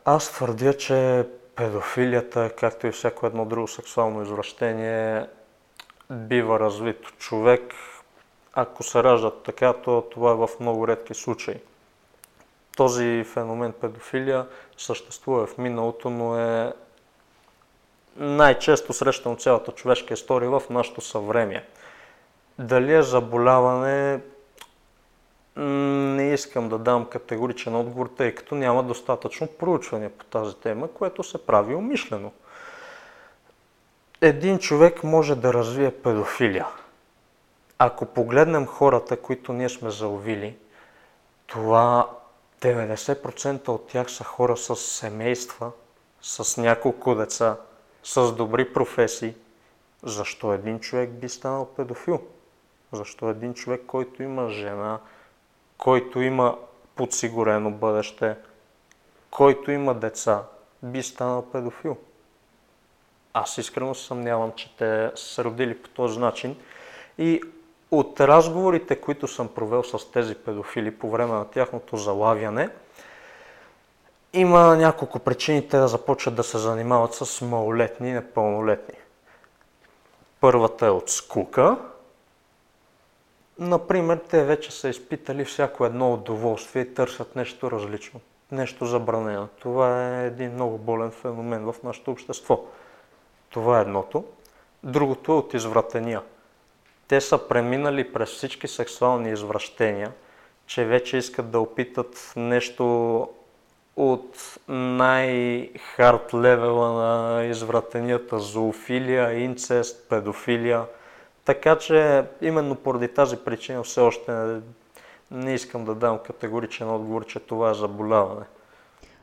Аз 0.04 0.32
твърдя, 0.32 0.75
че 0.75 1.26
педофилията, 1.56 2.50
както 2.56 2.87
и 2.87 2.90
всяко 2.90 3.26
едно 3.26 3.44
друго 3.44 3.68
сексуално 3.68 4.23
извращение, 4.23 5.26
бива 6.11 6.61
развито. 6.61 7.12
Човек, 7.18 7.75
ако 8.52 8.82
се 8.82 9.02
раждат 9.02 9.42
така, 9.42 9.73
то 9.73 10.04
това 10.11 10.30
е 10.30 10.35
в 10.35 10.49
много 10.61 10.88
редки 10.88 11.14
случаи. 11.14 11.61
Този 12.76 13.25
феномен 13.25 13.73
педофилия 13.73 14.46
съществува 14.76 15.47
в 15.47 15.59
миналото, 15.59 16.11
но 16.11 16.38
е 16.38 16.73
най-често 18.16 18.92
срещан 18.92 19.33
от 19.33 19.42
цялата 19.42 19.73
човешка 19.73 20.14
история 20.14 20.50
в 20.50 20.62
нашето 20.71 21.00
съвремие. 21.00 21.64
Дали 22.59 22.95
е 22.95 23.02
заболяване, 23.02 24.21
не 25.56 26.33
искам 26.33 26.68
да 26.68 26.78
дам 26.78 27.06
категоричен 27.06 27.75
отговор, 27.75 28.11
тъй 28.16 28.35
като 28.35 28.54
няма 28.54 28.83
достатъчно 28.83 29.47
проучване 29.47 30.09
по 30.09 30.25
тази 30.25 30.56
тема, 30.56 30.88
което 30.88 31.23
се 31.23 31.47
прави 31.47 31.75
умишлено. 31.75 32.33
Един 34.21 34.59
човек 34.59 35.04
може 35.04 35.35
да 35.35 35.52
развие 35.52 35.90
педофилия. 35.90 36.66
Ако 37.78 38.06
погледнем 38.06 38.66
хората, 38.66 39.16
които 39.16 39.52
ние 39.52 39.68
сме 39.68 39.90
заловили, 39.90 40.56
това 41.47 42.11
90% 42.61 43.69
от 43.69 43.89
тях 43.89 44.11
са 44.11 44.25
хора 44.25 44.57
с 44.57 44.77
семейства, 44.77 45.73
с 46.23 46.61
няколко 46.61 47.15
деца, 47.15 47.57
с 48.03 48.33
добри 48.33 48.73
професии. 48.73 49.35
Защо 50.03 50.53
един 50.53 50.81
човек 50.81 51.11
би 51.11 51.29
станал 51.29 51.67
педофил? 51.77 52.23
Защо 52.93 53.31
един 53.31 53.55
човек, 53.55 53.83
който 53.87 54.23
има 54.23 54.51
жена, 54.51 54.99
който 55.79 56.21
има 56.21 56.59
подсигурено 56.95 57.71
бъдеще, 57.71 58.37
който 59.31 59.71
има 59.71 59.95
деца, 59.95 60.43
би 60.83 61.03
станал 61.03 61.51
педофил? 61.51 61.97
Аз 63.33 63.59
искрено 63.59 63.95
съмнявам, 63.95 64.53
че 64.57 64.77
те 64.77 65.11
са 65.15 65.45
родили 65.45 65.83
по 65.83 65.89
този 65.89 66.19
начин. 66.19 66.57
И 67.19 67.43
от 67.90 68.21
разговорите, 68.21 69.00
които 69.00 69.28
съм 69.28 69.49
провел 69.49 69.85
с 69.85 70.11
тези 70.11 70.35
педофили 70.35 70.99
по 70.99 71.11
време 71.11 71.33
на 71.33 71.45
тяхното 71.45 71.97
залавяне, 71.97 72.71
има 74.33 74.76
няколко 74.76 75.19
причини 75.19 75.69
те 75.69 75.78
да 75.78 75.88
започват 75.88 76.35
да 76.35 76.43
се 76.43 76.59
занимават 76.59 77.14
с 77.14 77.45
малолетни 77.45 78.09
и 78.11 78.12
непълнолетни. 78.12 78.99
Първата 80.40 80.87
е 80.87 80.90
от 80.90 81.11
скука. 81.11 81.78
Например, 83.59 84.21
те 84.28 84.45
вече 84.45 84.71
са 84.71 84.88
изпитали 84.88 85.45
всяко 85.45 85.87
едно 85.87 86.12
удоволствие 86.12 86.83
и 86.83 86.95
търсят 86.95 87.37
нещо 87.37 87.71
различно, 87.71 88.21
нещо 88.52 88.87
забранено. 88.87 89.49
Това 89.61 90.07
е 90.07 90.26
един 90.26 90.52
много 90.52 90.78
болен 90.78 91.11
феномен 91.11 91.73
в 91.73 91.83
нашето 91.85 92.11
общество. 92.11 92.61
Това 93.50 93.78
е 93.78 93.83
едното. 93.83 94.25
Другото 94.85 95.33
е 95.33 95.35
от 95.35 95.55
извратения– 95.55 96.23
те 97.09 97.21
са 97.21 97.49
преминали 97.49 98.13
през 98.13 98.29
всички 98.29 98.69
сексуални 98.69 99.31
извращения, 99.31 100.13
че 100.67 100.85
вече 100.85 101.17
искат 101.17 101.51
да 101.51 101.61
опитат 101.61 102.33
нещо 102.37 103.29
от 103.97 104.59
най-хард 104.69 106.35
левела 106.35 106.93
на 106.93 107.45
извратенията 107.45 108.39
зоофилия, 108.39 109.33
инцест, 109.33 110.09
педофилия. 110.09 110.85
Така 111.45 111.79
че 111.79 112.25
именно 112.43 112.75
поради 112.75 113.09
тази 113.09 113.37
причина 113.37 113.83
все 113.83 114.01
още 114.01 114.33
не, 114.33 114.61
не 115.31 115.55
искам 115.55 115.85
да 115.85 115.95
дам 115.95 116.19
категоричен 116.19 116.91
отговор, 116.91 117.27
че 117.27 117.41
това 117.41 117.71
е 117.71 117.75
заболяване. 117.75 118.47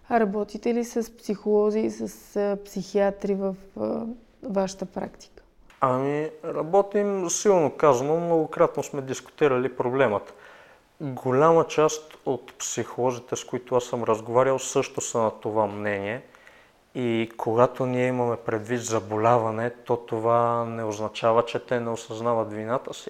А 0.10 0.20
работите 0.20 0.74
ли 0.74 0.84
с 0.86 1.18
психолози 1.18 1.80
и 1.80 1.90
с 1.90 2.58
психиатри 2.66 3.36
в 3.36 3.56
вашата 4.44 4.86
практика? 4.86 5.33
Ами, 5.86 6.32
работим 6.46 7.30
силно 7.30 7.72
казано, 7.72 8.20
многократно 8.20 8.84
сме 8.84 9.02
дискутирали 9.02 9.76
проблемата. 9.76 10.34
Голяма 11.02 11.68
част 11.68 12.18
от 12.26 12.54
психолозите, 12.58 13.36
с 13.36 13.44
които 13.44 13.76
аз 13.76 13.84
съм 13.84 14.04
разговарял, 14.04 14.60
също 14.60 15.02
са 15.02 15.18
на 15.18 15.32
това 15.32 15.68
мнение. 15.68 16.22
И 16.96 17.32
когато 17.38 17.86
ние 17.86 18.08
имаме 18.08 18.36
предвид 18.36 18.82
заболяване, 18.82 19.70
то 19.70 19.98
това 19.98 20.66
не 20.66 20.84
означава, 20.84 21.46
че 21.46 21.60
те 21.60 21.80
не 21.80 21.90
осъзнават 21.90 22.54
вината 22.54 22.94
си. 22.94 23.10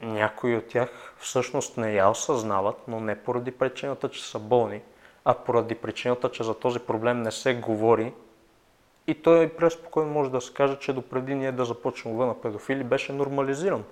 Някои 0.00 0.56
от 0.56 0.68
тях 0.68 1.14
всъщност 1.18 1.76
не 1.76 1.94
я 1.94 2.08
осъзнават, 2.08 2.76
но 2.88 3.00
не 3.00 3.22
поради 3.22 3.50
причината, 3.50 4.08
че 4.08 4.24
са 4.24 4.38
болни, 4.38 4.82
а 5.24 5.34
поради 5.34 5.74
причината, 5.74 6.30
че 6.30 6.44
за 6.44 6.54
този 6.54 6.78
проблем 6.78 7.22
не 7.22 7.30
се 7.30 7.54
говори. 7.54 8.12
И 9.06 9.14
той 9.14 9.48
преспокойно 9.48 10.10
може 10.10 10.30
да 10.30 10.40
се 10.40 10.52
каже, 10.52 10.78
че 10.80 10.92
допреди 10.92 11.34
ние 11.34 11.52
да 11.52 11.64
започнем 11.64 12.16
на 12.16 12.40
педофили 12.40 12.84
беше 12.84 13.12
нормализиран 13.12 13.84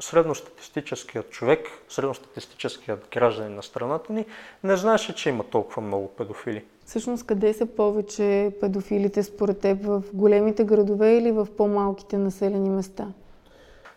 средностатистическият 0.00 1.30
човек, 1.30 1.68
средностатистическият 1.88 3.08
гражданин 3.12 3.54
на 3.54 3.62
страната 3.62 4.12
ни 4.12 4.26
не 4.64 4.76
знаеше, 4.76 5.14
че 5.14 5.28
има 5.28 5.44
толкова 5.44 5.82
много 5.82 6.08
педофили. 6.08 6.64
Всъщност, 6.86 7.26
къде 7.26 7.54
са 7.54 7.66
повече 7.66 8.52
педофилите 8.60 9.22
според 9.22 9.60
теб? 9.60 9.84
В 9.84 10.02
големите 10.12 10.64
градове 10.64 11.16
или 11.16 11.30
в 11.30 11.48
по-малките 11.56 12.18
населени 12.18 12.70
места? 12.70 13.08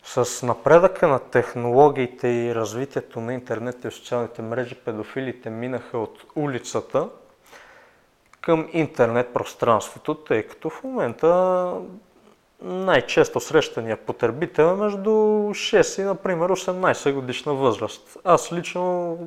С 0.03 0.46
напредъка 0.46 1.08
на 1.08 1.20
технологиите 1.20 2.27
и 2.27 2.55
развитието 2.55 3.22
на 3.22 3.34
интернет 3.34 3.86
и 3.86 3.91
социалните 3.91 4.41
мрежи, 4.41 4.75
педофилите 4.75 5.50
минаха 5.50 5.98
от 5.98 6.25
улицата 6.36 7.10
към 8.45 8.67
интернет 8.73 9.33
пространството, 9.33 10.15
тъй 10.15 10.43
като 10.43 10.69
в 10.69 10.83
момента 10.83 11.71
най-често 12.61 13.39
срещания 13.39 13.97
потребител 13.97 14.63
е 14.63 14.75
между 14.75 15.09
6 15.09 16.01
и, 16.01 16.05
например, 16.05 16.49
18 16.49 17.13
годишна 17.13 17.53
възраст. 17.53 18.17
Аз 18.23 18.53
лично, 18.53 19.17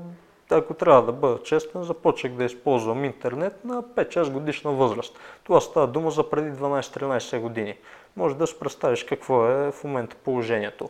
ако 0.51 0.75
трябва 0.75 1.03
да 1.03 1.13
бъда 1.13 1.43
честен, 1.43 1.83
започнах 1.83 2.33
да 2.33 2.45
използвам 2.45 3.05
интернет 3.05 3.65
на 3.65 3.83
5-6 3.83 4.31
годишна 4.31 4.73
възраст. 4.73 5.19
Това 5.45 5.61
става 5.61 5.87
дума 5.87 6.11
за 6.11 6.31
преди 6.31 6.51
12-13 6.51 7.41
години. 7.41 7.75
Може 8.17 8.37
да 8.37 8.47
си 8.47 8.59
представиш 8.61 9.05
какво 9.05 9.47
е 9.47 9.73
в 9.73 9.85
момента 9.85 10.17
положението. 10.25 10.89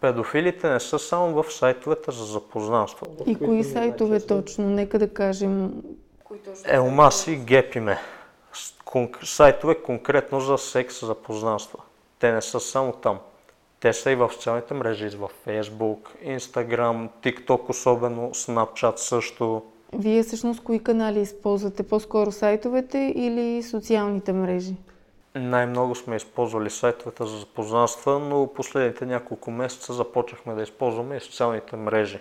Педофилите 0.00 0.70
не 0.70 0.80
са 0.80 0.98
само 0.98 1.42
в 1.42 1.52
сайтовете 1.52 2.10
за 2.10 2.24
запознанство. 2.24 3.06
И 3.26 3.38
кои 3.38 3.64
сайтове 3.64 4.26
точно? 4.26 4.70
Нека 4.70 4.98
да 4.98 5.12
кажем. 5.12 5.72
Елмас 6.64 7.26
и 7.26 7.36
Гепиме 7.36 7.98
сайтове 9.24 9.82
конкретно 9.82 10.40
за 10.40 10.58
секс, 10.58 11.06
за 11.06 11.14
познанства. 11.14 11.78
Те 12.18 12.32
не 12.32 12.42
са 12.42 12.60
само 12.60 12.92
там. 12.92 13.18
Те 13.80 13.92
са 13.92 14.10
и 14.10 14.14
в 14.14 14.32
социалните 14.32 14.74
мрежи, 14.74 15.08
в 15.08 15.30
Facebook, 15.46 15.98
Instagram, 16.24 17.08
TikTok 17.22 17.70
особено, 17.70 18.30
Snapchat 18.30 18.96
също. 18.96 19.62
Вие 19.92 20.22
всъщност 20.22 20.62
кои 20.64 20.78
канали 20.78 21.20
използвате? 21.20 21.82
По-скоро 21.82 22.32
сайтовете 22.32 23.12
или 23.16 23.62
социалните 23.62 24.32
мрежи? 24.32 24.74
Най-много 25.34 25.94
сме 25.94 26.16
използвали 26.16 26.70
сайтовете 26.70 27.24
за 27.24 27.38
запознанства, 27.38 28.18
но 28.18 28.52
последните 28.54 29.06
няколко 29.06 29.50
месеца 29.50 29.92
започнахме 29.92 30.54
да 30.54 30.62
използваме 30.62 31.16
и 31.16 31.20
социалните 31.20 31.76
мрежи. 31.76 32.18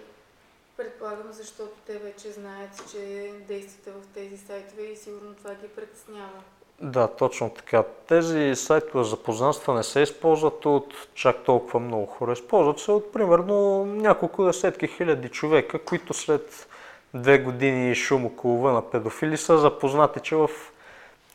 Предполагам, 0.79 1.27
защото 1.31 1.71
те 1.85 1.97
вече 1.97 2.31
знаят, 2.31 2.91
че 2.91 3.31
действате 3.47 3.91
в 3.91 4.07
тези 4.13 4.37
сайтове 4.37 4.83
и 4.83 4.95
сигурно 4.95 5.33
това 5.33 5.53
ги 5.53 5.67
притеснява. 5.67 6.39
Да, 6.81 7.07
точно 7.07 7.49
така. 7.49 7.83
Тези 8.07 8.55
сайтове 8.55 9.03
за 9.03 9.17
познанства 9.17 9.73
не 9.73 9.83
се 9.83 9.99
използват 9.99 10.65
от 10.65 10.93
чак 11.13 11.43
толкова 11.43 11.79
много 11.79 12.05
хора. 12.05 12.33
Използват 12.33 12.79
се 12.79 12.91
от 12.91 13.13
примерно 13.13 13.85
няколко 13.85 14.45
десетки 14.45 14.87
хиляди 14.87 15.29
човека, 15.29 15.79
които 15.79 16.13
след 16.13 16.67
две 17.13 17.37
години 17.37 17.95
шум 17.95 18.25
около 18.25 18.69
на 18.69 18.89
педофили 18.89 19.37
са 19.37 19.57
запознати, 19.57 20.19
че 20.19 20.35
в 20.35 20.49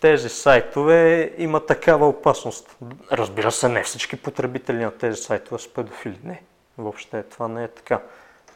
тези 0.01 0.29
сайтове 0.29 1.33
има 1.39 1.67
такава 1.67 2.09
опасност. 2.09 2.77
Разбира 3.13 3.53
се, 3.53 3.69
не 3.69 3.83
всички 3.83 4.17
потребители 4.17 4.85
на 4.85 4.91
тези 4.91 5.23
сайтове 5.23 5.59
са 5.59 5.69
педофили. 5.69 6.19
Не, 6.25 6.43
въобще 6.79 7.23
това 7.23 7.49
не 7.49 7.65
е 7.65 7.69
така. 7.69 8.01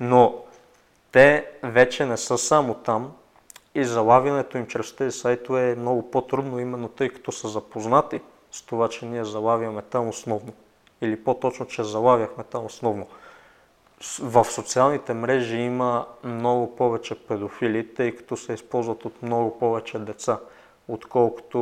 Но 0.00 0.44
те 1.12 1.50
вече 1.62 2.06
не 2.06 2.16
са 2.16 2.38
само 2.38 2.74
там 2.74 3.12
и 3.74 3.84
залавянето 3.84 4.58
им 4.58 4.66
чрез 4.66 4.96
тези 4.96 5.18
сайтове 5.18 5.70
е 5.70 5.74
много 5.74 6.10
по-трудно, 6.10 6.58
именно 6.58 6.88
тъй 6.88 7.08
като 7.08 7.32
са 7.32 7.48
запознати 7.48 8.20
с 8.50 8.62
това, 8.62 8.88
че 8.88 9.06
ние 9.06 9.24
залавяме 9.24 9.82
там 9.82 10.08
основно. 10.08 10.52
Или 11.00 11.24
по-точно, 11.24 11.66
че 11.66 11.84
залавяхме 11.84 12.44
там 12.44 12.64
основно. 12.64 13.06
В 14.20 14.44
социалните 14.44 15.14
мрежи 15.14 15.56
има 15.56 16.06
много 16.24 16.76
повече 16.76 17.14
педофили, 17.14 17.94
тъй 17.94 18.16
като 18.16 18.36
се 18.36 18.52
използват 18.52 19.04
от 19.04 19.22
много 19.22 19.58
повече 19.58 19.98
деца, 19.98 20.38
отколкото 20.88 21.58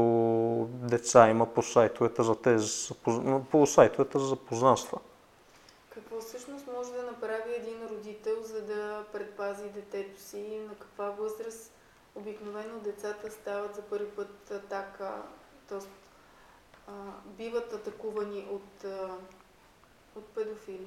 деца 0.71 1.29
има 1.29 1.47
по 1.47 1.63
сайтовете 1.63 2.23
за, 2.23 2.35
тези, 2.35 2.95
по 3.51 3.67
сайтовете 3.67 4.19
за 4.19 4.27
запознанства. 4.27 4.99
Какво 5.91 6.21
всъщност 6.21 6.67
може 6.77 6.93
да 6.93 7.03
направи 7.03 7.55
един 7.57 7.86
предпази 9.13 9.69
детето 9.69 10.21
си? 10.21 10.61
На 10.69 10.75
каква 10.75 11.11
възраст 11.11 11.73
обикновено 12.15 12.79
децата 12.79 13.31
стават 13.31 13.75
за 13.75 13.83
първи 13.83 14.11
път 14.11 14.51
атака, 14.51 15.23
т.е. 15.69 16.93
биват 17.25 17.73
атакувани 17.73 18.49
от, 18.51 18.85
от 20.17 20.27
педофили? 20.27 20.87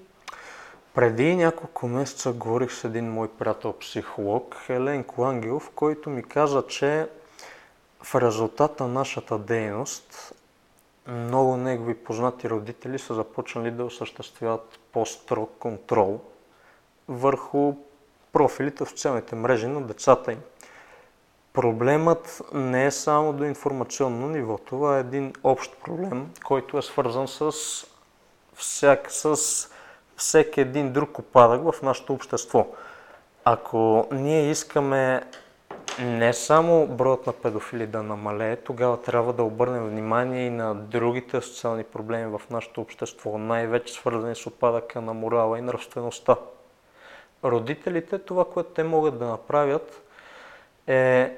Преди 0.93 1.35
няколко 1.35 1.87
месеца 1.87 2.31
говорих 2.31 2.71
с 2.71 2.83
един 2.83 3.11
мой 3.11 3.27
приятел 3.27 3.73
психолог, 3.73 4.55
Еленко 4.69 5.23
Ангелов, 5.23 5.71
който 5.75 6.09
ми 6.09 6.23
каза, 6.23 6.67
че 6.67 7.09
в 8.03 8.15
резултат 8.15 8.79
на 8.79 8.87
нашата 8.87 9.37
дейност 9.37 10.33
много 11.07 11.57
негови 11.57 11.95
познати 11.95 12.49
родители 12.49 12.99
са 12.99 13.13
започнали 13.13 13.71
да 13.71 13.85
осъществяват 13.85 14.79
по-строг 14.91 15.51
контрол 15.59 16.19
върху 17.07 17.73
профилите 18.33 18.85
в 18.85 18.89
социалните 18.89 19.35
мрежи 19.35 19.67
на 19.67 19.81
децата 19.81 20.31
им. 20.31 20.39
Проблемът 21.53 22.41
не 22.53 22.85
е 22.85 22.91
само 22.91 23.33
до 23.33 23.43
информационно 23.43 24.27
ниво. 24.27 24.57
Това 24.57 24.97
е 24.97 24.99
един 24.99 25.33
общ 25.43 25.71
проблем, 25.83 26.31
който 26.43 26.77
е 26.77 26.81
свързан 26.81 27.27
с, 27.27 27.51
всяк, 28.53 29.11
с 29.11 29.35
всеки 30.17 30.61
един 30.61 30.93
друг 30.93 31.19
опадък 31.19 31.71
в 31.71 31.81
нашето 31.81 32.13
общество. 32.13 32.67
Ако 33.45 34.07
ние 34.11 34.49
искаме 34.49 35.23
не 35.99 36.33
само 36.33 36.87
броят 36.87 37.27
на 37.27 37.33
педофили 37.33 37.87
да 37.87 38.03
намалее, 38.03 38.55
тогава 38.55 39.01
трябва 39.01 39.33
да 39.33 39.43
обърнем 39.43 39.89
внимание 39.89 40.45
и 40.45 40.49
на 40.49 40.75
другите 40.75 41.41
социални 41.41 41.83
проблеми 41.83 42.37
в 42.37 42.41
нашето 42.49 42.81
общество, 42.81 43.37
най-вече 43.37 43.93
свързани 43.93 44.35
с 44.35 44.47
опадъка 44.47 45.01
на 45.01 45.13
морала 45.13 45.59
и 45.59 45.61
нравствеността. 45.61 46.35
Родителите, 47.43 48.19
това, 48.19 48.45
което 48.45 48.69
те 48.69 48.83
могат 48.83 49.19
да 49.19 49.25
направят, 49.25 50.01
е 50.87 51.37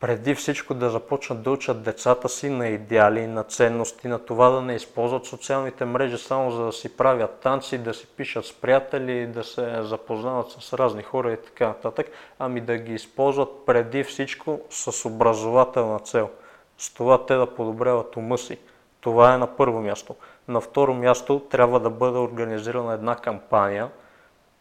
преди 0.00 0.34
всичко 0.34 0.74
да 0.74 0.90
започнат 0.90 1.42
да 1.42 1.50
учат 1.50 1.82
децата 1.82 2.28
си 2.28 2.50
на 2.50 2.68
идеали, 2.68 3.26
на 3.26 3.44
ценности, 3.44 4.08
на 4.08 4.18
това 4.18 4.50
да 4.50 4.62
не 4.62 4.74
използват 4.74 5.26
социалните 5.26 5.84
мрежи 5.84 6.18
само 6.18 6.50
за 6.50 6.64
да 6.64 6.72
си 6.72 6.96
правят 6.96 7.38
танци, 7.40 7.78
да 7.78 7.94
си 7.94 8.06
пишат 8.06 8.44
с 8.44 8.52
приятели, 8.52 9.26
да 9.26 9.44
се 9.44 9.82
запознават 9.82 10.50
с 10.50 10.72
разни 10.72 11.02
хора 11.02 11.32
и 11.32 11.36
така 11.36 11.68
нататък, 11.68 12.06
ами 12.38 12.60
да 12.60 12.76
ги 12.76 12.94
използват 12.94 13.66
преди 13.66 14.04
всичко 14.04 14.60
с 14.70 15.08
образователна 15.08 15.98
цел. 15.98 16.30
С 16.78 16.94
това 16.94 17.26
те 17.26 17.34
да 17.34 17.54
подобряват 17.54 18.16
ума 18.16 18.38
си. 18.38 18.58
Това 19.00 19.34
е 19.34 19.38
на 19.38 19.56
първо 19.56 19.80
място. 19.80 20.14
На 20.48 20.60
второ 20.60 20.94
място 20.94 21.40
трябва 21.50 21.80
да 21.80 21.90
бъде 21.90 22.18
организирана 22.18 22.94
една 22.94 23.16
кампания– 23.16 23.88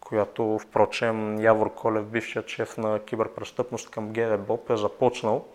която 0.09 0.59
впрочем 0.59 1.39
Явор 1.39 1.73
Колев, 1.73 2.05
бившият 2.05 2.47
шеф 2.47 2.77
на 2.77 2.99
киберпрестъпност 2.99 3.89
към 3.89 4.13
ГДБОП 4.13 4.69
е 4.69 4.77
започнал, 4.77 5.45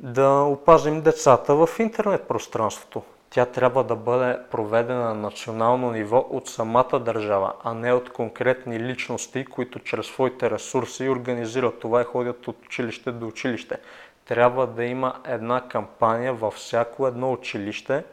да 0.00 0.30
опазим 0.30 1.00
децата 1.00 1.54
в 1.54 1.68
интернет 1.78 2.28
пространството. 2.28 3.02
тя 3.30 3.46
трябва 3.46 3.84
да 3.84 3.96
бъде 3.96 4.38
проведена 4.50 5.04
на 5.04 5.14
национално 5.14 5.90
ниво 5.90 6.26
от 6.30 6.48
самата 6.48 6.98
държава, 7.00 7.52
а 7.64 7.74
не 7.74 7.92
от 7.92 8.10
конкретни 8.12 8.80
личности, 8.80 9.44
които 9.44 9.78
чрез 9.78 10.06
своите 10.06 10.50
ресурси 10.50 11.08
организират 11.08 11.80
това 11.80 12.00
и 12.00 12.04
ходят 12.04 12.48
от 12.48 12.66
училище 12.66 13.12
до 13.12 13.26
училище. 13.26 13.78
Трябва 14.24 14.66
да 14.66 14.84
има 14.84 15.14
една 15.26 15.68
кампания 15.68 16.32
във 16.32 16.54
всяко 16.54 17.06
едно 17.06 17.32
училище, 17.32 18.04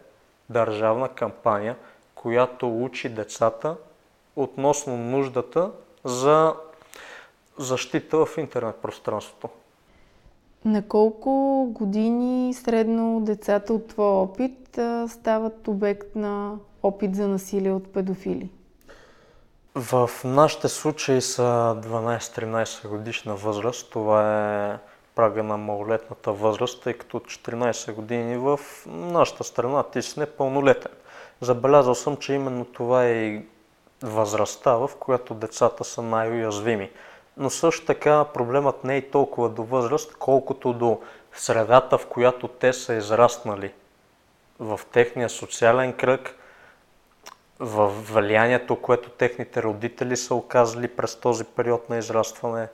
държавна 0.49 1.09
кампания, 1.09 1.75
която 2.15 2.83
учи 2.83 3.09
децата 3.09 3.75
относно 4.35 4.97
нуждата 4.97 5.71
за 6.03 6.53
защита 7.57 8.25
в 8.25 8.37
интернет 8.37 8.75
пространството. 8.75 9.49
На 10.65 10.87
колко 10.87 11.65
години 11.71 12.53
средно 12.53 13.21
децата 13.21 13.73
от 13.73 13.87
твоя 13.87 14.11
опит 14.11 14.79
стават 15.07 15.67
обект 15.67 16.15
на 16.15 16.55
опит 16.83 17.15
за 17.15 17.27
насилие 17.27 17.71
от 17.71 17.93
педофили? 17.93 18.49
В 19.75 20.09
нашите 20.23 20.67
случаи 20.67 21.21
са 21.21 21.41
12-13 21.85 22.87
годишна 22.87 23.35
възраст. 23.35 23.91
Това 23.91 24.43
е 24.73 24.77
прага 25.15 25.43
на 25.43 25.57
малолетната 25.57 26.31
възраст, 26.31 26.83
тъй 26.83 26.93
като 26.93 27.17
от 27.17 27.23
14 27.23 27.93
години 27.93 28.37
в 28.37 28.59
нашата 28.85 29.43
страна 29.43 29.83
ти 29.83 30.01
си 30.01 30.19
непълнолетен. 30.19 30.91
Забелязал 31.41 31.95
съм, 31.95 32.17
че 32.17 32.33
именно 32.33 32.65
това 32.65 33.05
е 33.05 33.13
и 33.13 33.45
възрастта, 34.05 34.71
в 34.71 34.91
която 34.99 35.33
децата 35.33 35.83
са 35.83 36.01
най-уязвими 36.01 36.91
но 37.37 37.49
също 37.49 37.85
така 37.85 38.25
проблемът 38.33 38.83
не 38.83 38.97
е 38.97 39.09
толкова 39.09 39.49
до 39.49 39.63
възраст, 39.63 40.15
колкото 40.19 40.73
до 40.73 41.01
средата, 41.33 41.97
в 41.97 42.07
която 42.07 42.47
те 42.47 42.73
са 42.73 42.93
израснали. 42.93 43.73
В 44.59 44.79
техния 44.91 45.29
социален 45.29 45.93
кръг, 45.93 46.35
в 47.59 47.87
влиянието, 47.87 48.81
което 48.81 49.09
техните 49.09 49.63
родители 49.63 50.17
са 50.17 50.35
оказали 50.35 50.87
през 50.87 51.15
този 51.15 51.43
период 51.43 51.89
на 51.89 51.97
израстване. 51.97 52.67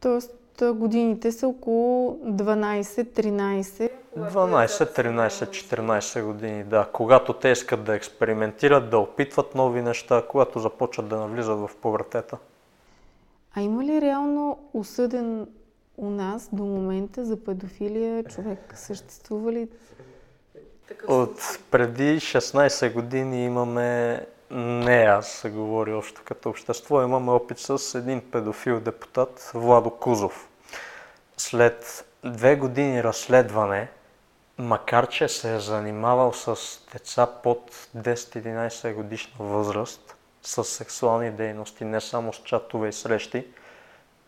Тоест 0.00 0.30
годините 0.62 1.32
са 1.32 1.48
около 1.48 2.18
12-13. 2.24 3.90
12, 4.18 4.68
13, 4.96 5.28
14 5.28 6.24
години, 6.24 6.64
да. 6.64 6.88
Когато 6.92 7.32
те 7.32 7.48
искат 7.48 7.84
да 7.84 7.94
експериментират, 7.94 8.90
да 8.90 8.98
опитват 8.98 9.54
нови 9.54 9.82
неща, 9.82 10.22
когато 10.28 10.58
започват 10.58 11.08
да 11.08 11.16
навлизат 11.16 11.58
в 11.58 11.70
повъртета. 11.82 12.38
А 13.54 13.60
има 13.60 13.84
ли 13.84 14.00
реално 14.00 14.58
осъден 14.74 15.46
у 15.96 16.10
нас 16.10 16.48
до 16.52 16.64
момента 16.64 17.24
за 17.24 17.44
педофилия 17.44 18.24
човек? 18.24 18.58
Съществува 18.74 19.52
ли 19.52 19.68
От 21.08 21.58
преди 21.70 22.20
16 22.20 22.92
години 22.92 23.44
имаме, 23.44 24.20
не 24.50 24.94
аз 24.94 25.28
се 25.28 25.50
говори 25.50 25.92
още 25.92 26.20
като 26.24 26.50
общество, 26.50 27.02
имаме 27.02 27.30
опит 27.30 27.58
с 27.58 27.98
един 27.98 28.20
педофил 28.30 28.80
депутат, 28.80 29.50
Владо 29.54 29.90
Кузов. 29.90 30.47
След 31.38 32.06
две 32.24 32.56
години 32.56 33.04
разследване, 33.04 33.88
макар 34.58 35.08
че 35.08 35.28
се 35.28 35.54
е 35.54 35.60
занимавал 35.60 36.32
с 36.32 36.56
деца 36.92 37.26
под 37.42 37.88
10-11 37.96 38.94
годишна 38.94 39.34
възраст, 39.38 40.16
с 40.42 40.64
сексуални 40.64 41.30
дейности, 41.30 41.84
не 41.84 42.00
само 42.00 42.32
с 42.32 42.36
чатове 42.36 42.88
и 42.88 42.92
срещи, 42.92 43.46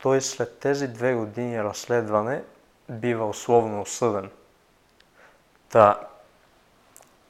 той 0.02 0.20
след 0.20 0.58
тези 0.58 0.88
две 0.88 1.14
години 1.14 1.64
разследване 1.64 2.42
бива 2.88 3.28
условно 3.28 3.80
осъден. 3.80 4.30
Та, 5.68 6.00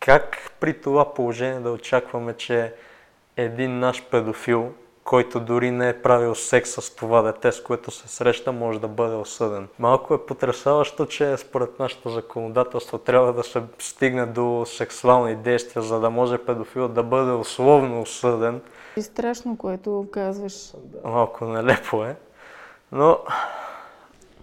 как 0.01 0.53
при 0.61 0.81
това 0.81 1.14
положение 1.14 1.61
да 1.61 1.71
очакваме, 1.71 2.37
че 2.37 2.75
един 3.37 3.79
наш 3.79 4.05
педофил, 4.05 4.75
който 5.11 5.40
дори 5.40 5.70
не 5.70 5.88
е 5.88 6.03
правил 6.03 6.35
секс 6.35 6.70
с 6.70 6.94
това 6.96 7.23
дете, 7.23 7.53
с 7.53 7.62
което 7.62 7.90
се 7.90 8.09
среща, 8.09 8.53
може 8.53 8.81
да 8.81 8.88
бъде 8.88 9.14
осъден. 9.14 9.68
Малко 9.79 10.14
е 10.14 10.27
потрясаващо, 10.27 11.07
че 11.07 11.37
според 11.37 11.79
нашето 11.79 12.09
законодателство 12.09 12.99
трябва 12.99 13.33
да 13.33 13.42
се 13.42 13.62
стигне 13.79 14.27
до 14.27 14.64
сексуални 14.66 15.37
действия, 15.37 15.83
за 15.83 16.01
да 16.01 16.11
може 16.11 16.38
педофил 16.38 16.88
да 16.88 17.03
бъде 17.03 17.33
условно 17.33 18.01
осъден. 18.01 18.61
И 18.96 19.03
страшно, 19.03 19.57
което 19.57 20.07
казваш. 20.12 20.73
Малко 21.05 21.44
нелепо 21.44 22.05
е. 22.05 22.16
Но... 22.92 23.18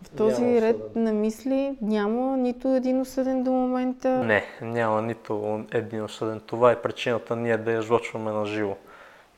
В 0.04 0.10
този 0.18 0.42
няма 0.42 0.62
ред 0.62 0.96
на 0.96 1.14
мисли 1.14 1.78
няма 1.82 2.38
нито 2.38 2.68
един 2.68 3.02
осъден 3.02 3.44
до 3.44 3.52
момента? 3.52 4.10
Не, 4.10 4.46
няма 4.62 5.02
нито 5.02 5.64
един 5.72 6.04
осъден. 6.04 6.42
Това 6.46 6.72
е 6.72 6.82
причината 6.82 7.36
ние 7.36 7.58
да 7.58 7.72
излъчваме 7.72 8.32
на 8.32 8.46
живо 8.46 8.76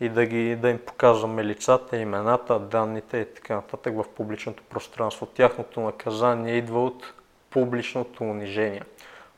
и 0.02 0.10
да, 0.10 0.26
ги, 0.26 0.56
да 0.56 0.70
им 0.70 0.80
показваме 0.86 1.46
лицата, 1.46 1.98
имената, 1.98 2.60
данните 2.60 3.18
и 3.18 3.34
така 3.34 3.56
нататък 3.56 3.96
в 3.96 4.06
публичното 4.16 4.64
пространство. 4.64 5.26
Тяхното 5.26 5.80
наказание 5.80 6.56
идва 6.56 6.86
от 6.86 7.14
публичното 7.50 8.24
унижение. 8.24 8.82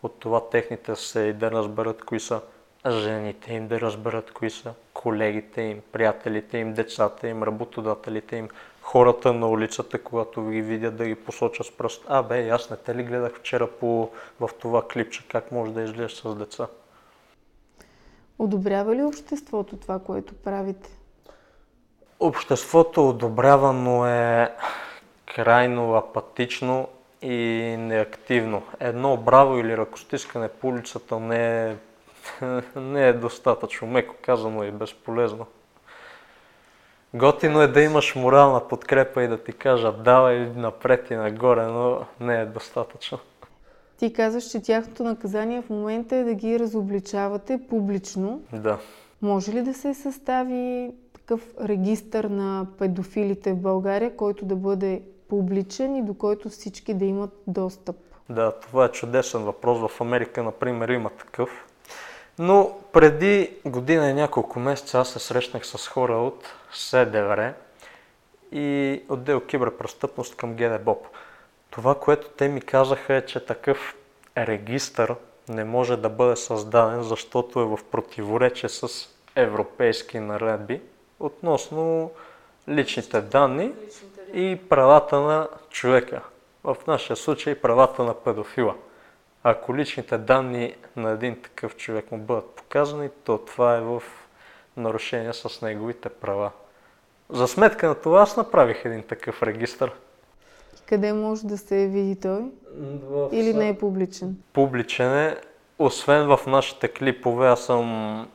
От 0.03 0.19
това 0.19 0.49
техните 0.49 0.95
се 0.95 1.33
да 1.33 1.51
разберат 1.51 2.03
кои 2.03 2.19
са 2.19 2.41
жените 2.89 3.53
им, 3.53 3.67
да 3.67 3.81
разберат 3.81 4.31
кои 4.31 4.49
са 4.49 4.73
колегите 4.93 5.61
им, 5.61 5.81
приятелите 5.91 6.57
им, 6.57 6.73
децата 6.73 7.27
им, 7.27 7.43
работодателите 7.43 8.35
им, 8.35 8.49
хората 8.81 9.33
на 9.33 9.49
улицата, 9.49 10.03
когато 10.03 10.49
ги 10.49 10.61
видят 10.61 10.95
да 10.95 11.05
ги 11.05 11.15
посочат 11.15 11.65
с 11.65 11.71
пръст. 11.71 12.05
А, 12.07 12.23
бе, 12.23 12.49
аз 12.49 12.69
не 12.69 12.77
те 12.77 12.95
ли 12.95 13.03
гледах 13.03 13.35
вчера 13.35 13.67
по, 13.67 14.11
в 14.39 14.49
това 14.61 14.87
клипче, 14.87 15.27
как 15.27 15.51
може 15.51 15.73
да 15.73 15.81
изглеждаш 15.81 16.15
с 16.15 16.35
деца? 16.35 16.67
Одобрява 18.41 18.95
ли 18.95 19.03
обществото 19.03 19.77
това, 19.77 19.99
което 19.99 20.33
правите? 20.33 20.89
Обществото 22.19 23.09
одобрява, 23.09 23.73
но 23.73 24.05
е 24.07 24.55
крайно 25.35 25.93
апатично 25.95 26.87
и 27.21 27.35
неактивно. 27.79 28.63
Едно 28.79 29.17
браво 29.17 29.57
или 29.57 29.77
ръкостискане 29.77 30.47
по 30.47 30.67
улицата 30.67 31.19
не 31.19 31.69
е, 31.69 31.75
не 32.75 33.07
е 33.07 33.13
достатъчно, 33.13 33.87
меко 33.87 34.15
казано 34.21 34.63
и 34.63 34.71
безполезно. 34.71 35.45
Готино 37.13 37.61
е 37.61 37.67
да 37.67 37.81
имаш 37.81 38.15
морална 38.15 38.67
подкрепа 38.67 39.23
и 39.23 39.27
да 39.27 39.43
ти 39.43 39.53
кажат 39.53 40.03
давай 40.03 40.39
напред 40.39 41.11
и 41.11 41.15
нагоре, 41.15 41.65
но 41.65 42.05
не 42.19 42.41
е 42.41 42.45
достатъчно. 42.45 43.19
Ти 44.01 44.13
казваш, 44.13 44.43
че 44.43 44.61
тяхното 44.61 45.03
наказание 45.03 45.61
в 45.61 45.69
момента 45.69 46.15
е 46.15 46.23
да 46.23 46.33
ги 46.33 46.59
разобличавате 46.59 47.59
публично. 47.69 48.41
Да. 48.53 48.79
Може 49.21 49.51
ли 49.51 49.61
да 49.61 49.73
се 49.73 49.93
състави 49.93 50.91
такъв 51.13 51.41
регистър 51.63 52.23
на 52.23 52.67
педофилите 52.77 53.53
в 53.53 53.57
България, 53.57 54.15
който 54.15 54.45
да 54.45 54.55
бъде 54.55 55.01
публичен 55.29 55.95
и 55.95 56.05
до 56.05 56.13
който 56.13 56.49
всички 56.49 56.93
да 56.93 57.05
имат 57.05 57.29
достъп? 57.47 57.95
Да, 58.29 58.51
това 58.51 58.85
е 58.85 58.91
чудесен 58.91 59.43
въпрос. 59.43 59.91
В 59.91 60.01
Америка, 60.01 60.43
например, 60.43 60.89
има 60.89 61.09
такъв. 61.09 61.49
Но 62.39 62.71
преди 62.93 63.53
година 63.65 64.09
и 64.09 64.13
няколко 64.13 64.59
месеца 64.59 64.99
аз 64.99 65.09
се 65.09 65.19
срещнах 65.19 65.65
с 65.65 65.87
хора 65.87 66.13
от 66.13 66.47
СДВР 66.73 67.53
и 68.51 69.01
отдел 69.09 69.41
киберпрестъпност 69.41 70.35
към 70.35 70.55
ГДБОП. 70.55 71.07
Това, 71.71 71.95
което 71.95 72.29
те 72.29 72.47
ми 72.47 72.61
казаха 72.61 73.13
е, 73.13 73.25
че 73.25 73.45
такъв 73.45 73.95
регистър 74.37 75.15
не 75.49 75.63
може 75.63 75.97
да 75.97 76.09
бъде 76.09 76.35
създаден, 76.35 77.03
защото 77.03 77.59
е 77.59 77.65
в 77.65 77.79
противоречие 77.91 78.69
с 78.69 78.87
европейски 79.35 80.19
наредби 80.19 80.81
относно 81.19 82.11
личните 82.69 83.21
данни 83.21 83.71
и 84.33 84.59
правата 84.69 85.19
на 85.19 85.47
човека. 85.69 86.21
В 86.63 86.77
нашия 86.87 87.15
случай 87.15 87.55
правата 87.55 88.03
на 88.03 88.13
педофила. 88.13 88.75
Ако 89.43 89.75
личните 89.75 90.17
данни 90.17 90.75
на 90.95 91.11
един 91.11 91.41
такъв 91.41 91.75
човек 91.75 92.11
му 92.11 92.17
бъдат 92.17 92.55
показани, 92.55 93.09
то 93.23 93.37
това 93.37 93.77
е 93.77 93.81
в 93.81 94.03
нарушение 94.77 95.33
с 95.33 95.61
неговите 95.61 96.09
права. 96.09 96.51
За 97.29 97.47
сметка 97.47 97.87
на 97.87 97.95
това 97.95 98.21
аз 98.21 98.37
направих 98.37 98.85
един 98.85 99.03
такъв 99.03 99.43
регистр. 99.43 99.91
Къде 100.91 101.13
може 101.13 101.47
да 101.47 101.57
се 101.57 101.87
види 101.87 102.15
той? 102.15 102.41
В... 103.03 103.29
Или 103.31 103.53
не 103.53 103.69
е 103.69 103.77
публичен? 103.77 104.37
Публичен 104.53 105.17
е. 105.17 105.37
Освен 105.79 106.27
в 106.27 106.39
нашите 106.47 106.87
клипове, 106.87 107.47
аз 107.47 107.65
съм 107.65 108.27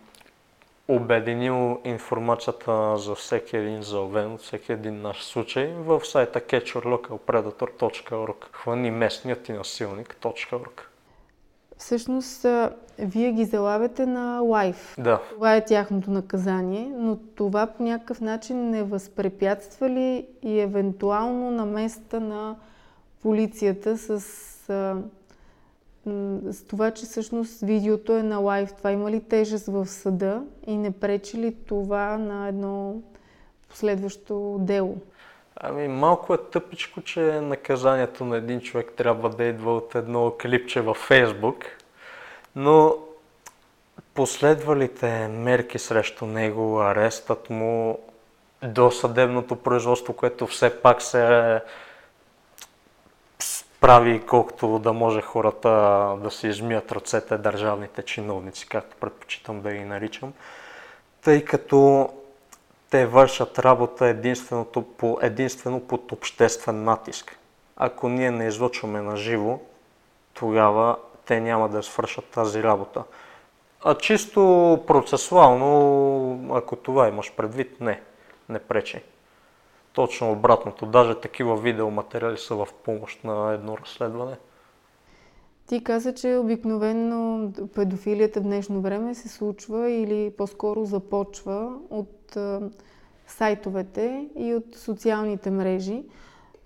обединил 0.89 1.81
информацията 1.85 2.97
за 2.97 3.15
всеки 3.15 3.57
един 3.57 3.83
залвен, 3.83 4.39
всеки 4.39 4.73
един 4.73 5.03
наш 5.03 5.25
случай 5.25 5.67
в 5.67 6.05
сайта 6.05 6.41
catcherlocalpredator.org. 6.41 8.45
Хвани 8.53 8.91
местният 8.91 9.49
и 9.49 9.53
насилник.org. 9.53 10.81
Всъщност, 11.79 12.47
вие 12.99 13.33
ги 13.33 13.45
залавяте 13.45 14.07
на 14.07 14.41
лайф. 14.41 14.97
Да. 14.99 15.21
Това 15.31 15.57
е 15.57 15.65
тяхното 15.65 16.11
наказание, 16.11 16.93
но 16.97 17.17
това 17.17 17.67
по 17.67 17.83
някакъв 17.83 18.21
начин 18.21 18.71
не 18.71 18.83
възпрепятства 18.83 19.91
ли 19.91 20.27
и 20.43 20.61
евентуално 20.61 21.51
на 21.51 21.67
места 21.67 22.21
на 22.21 22.57
полицията 23.23 23.99
с 23.99 24.21
а, 24.71 24.97
с 26.51 26.65
това, 26.69 26.91
че 26.91 27.07
всъщност 27.07 27.61
видеото 27.61 28.17
е 28.17 28.23
на 28.23 28.39
лайв, 28.39 28.73
това 28.73 28.93
има 28.93 29.11
ли 29.11 29.21
тежест 29.21 29.67
в 29.67 29.87
съда 29.87 30.43
и 30.67 30.77
не 30.77 30.91
пречи 30.91 31.39
ли 31.39 31.55
това 31.55 32.19
на 32.19 32.49
едно 32.49 33.03
последващо 33.69 34.57
дело? 34.61 34.97
Ами 35.61 35.89
малко 35.89 36.35
е 36.35 36.39
тъпичко, 36.53 37.03
че 37.03 37.21
наказанието 37.21 38.25
на 38.25 38.37
един 38.37 38.61
човек 38.61 38.93
трябва 38.97 39.31
да 39.31 39.45
идва 39.45 39.77
от 39.77 39.95
едно 39.95 40.35
клипче 40.43 40.81
във 40.81 40.97
Фейсбук, 40.97 41.65
но 42.57 42.95
последвалите 44.15 45.29
мерки 45.29 45.79
срещу 45.79 46.27
него, 46.27 46.81
арестът 46.81 47.51
му, 47.51 47.99
до 48.63 48.91
съдебното 48.91 49.57
производство, 49.57 50.13
което 50.13 50.47
все 50.47 50.83
пак 50.83 51.03
се 51.03 51.61
прави 53.81 54.23
колкото 54.27 54.79
да 54.79 54.93
може 54.93 55.21
хората 55.21 55.69
да 56.23 56.31
си 56.31 56.49
измият 56.49 56.93
ръцете 56.93 57.39
държавните 57.39 58.03
чиновници, 58.03 58.69
както 58.69 58.97
предпочитам 58.97 59.61
да 59.61 59.73
ги 59.73 59.85
наричам, 59.85 60.33
тъй 61.23 61.45
като 61.45 62.09
те 62.91 63.07
вършат 63.07 63.59
работа 63.59 64.07
единственото 64.07 64.83
по, 64.83 65.19
единствено 65.23 65.81
под 65.81 66.13
обществен 66.13 66.85
натиск. 66.85 67.39
Ако 67.77 68.09
ние 68.09 68.31
не 68.31 68.47
излъчваме 68.47 69.01
на 69.01 69.17
живо, 69.17 69.59
тогава 70.35 70.97
те 71.27 71.41
няма 71.41 71.69
да 71.69 71.83
свършат 71.83 72.25
тази 72.25 72.63
работа. 72.63 73.05
А 73.85 73.95
чисто 73.95 74.41
процесуално, 74.87 76.57
ако 76.57 76.77
това 76.77 77.09
имаш 77.09 77.33
предвид, 77.37 77.81
не, 77.81 78.01
не 78.49 78.59
пречи. 78.59 79.03
Точно 79.93 80.33
обратното. 80.33 80.87
Даже 80.87 81.21
такива 81.21 81.57
видеоматериали 81.57 82.39
са 82.39 82.55
в 82.55 82.69
помощ 82.85 83.25
на 83.25 83.53
едно 83.53 83.79
разследване. 83.79 84.37
Ти 85.67 85.85
каза, 85.85 86.15
че 86.15 86.37
обикновено 86.37 87.51
педофилията 87.75 88.41
в 88.41 88.43
днешно 88.43 88.81
време 88.81 89.15
се 89.15 89.29
случва 89.29 89.91
или 89.91 90.33
по-скоро 90.39 90.85
започва 90.85 91.73
от 91.91 92.16
а, 92.37 92.61
сайтовете 93.27 94.29
и 94.37 94.55
от 94.55 94.77
социалните 94.77 95.51
мрежи. 95.51 96.03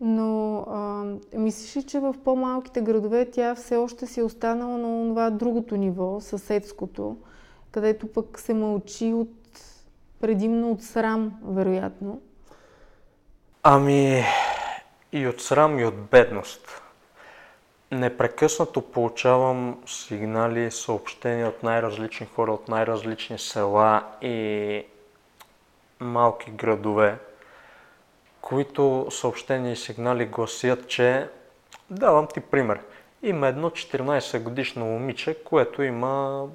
Но 0.00 0.58
а, 0.58 1.04
мислиш 1.38 1.76
ли, 1.76 1.82
че 1.82 2.00
в 2.00 2.14
по-малките 2.24 2.80
градове 2.80 3.30
тя 3.30 3.54
все 3.54 3.76
още 3.76 4.06
си 4.06 4.20
е 4.20 4.24
останала 4.24 4.78
на 4.78 5.08
това 5.08 5.30
другото 5.30 5.76
ниво, 5.76 6.20
съседското, 6.20 7.16
където 7.70 8.12
пък 8.12 8.38
се 8.38 8.54
мълчи 8.54 9.12
от, 9.12 9.30
предимно 10.20 10.70
от 10.70 10.82
срам, 10.82 11.32
вероятно? 11.44 12.20
Ами 13.62 14.24
и 15.12 15.26
от 15.26 15.40
срам 15.40 15.78
и 15.78 15.84
от 15.84 15.96
бедност. 16.10 16.82
Непрекъснато 17.92 18.82
получавам 18.82 19.82
сигнали 19.86 20.70
съобщения 20.70 21.48
от 21.48 21.62
най-различни 21.62 22.26
хора, 22.26 22.52
от 22.52 22.68
най-различни 22.68 23.38
села 23.38 24.04
и 24.22 24.84
малки 26.00 26.50
градове, 26.50 27.18
които 28.40 29.06
съобщения 29.10 29.72
и 29.72 29.76
сигнали 29.76 30.26
гласят, 30.26 30.88
че 30.88 31.28
давам 31.90 32.26
ти 32.26 32.40
пример. 32.40 32.80
Има 33.22 33.48
едно 33.48 33.70
14 33.70 34.42
годишно 34.42 34.84
момиче, 34.84 35.44
което 35.44 35.82
има 35.82 36.46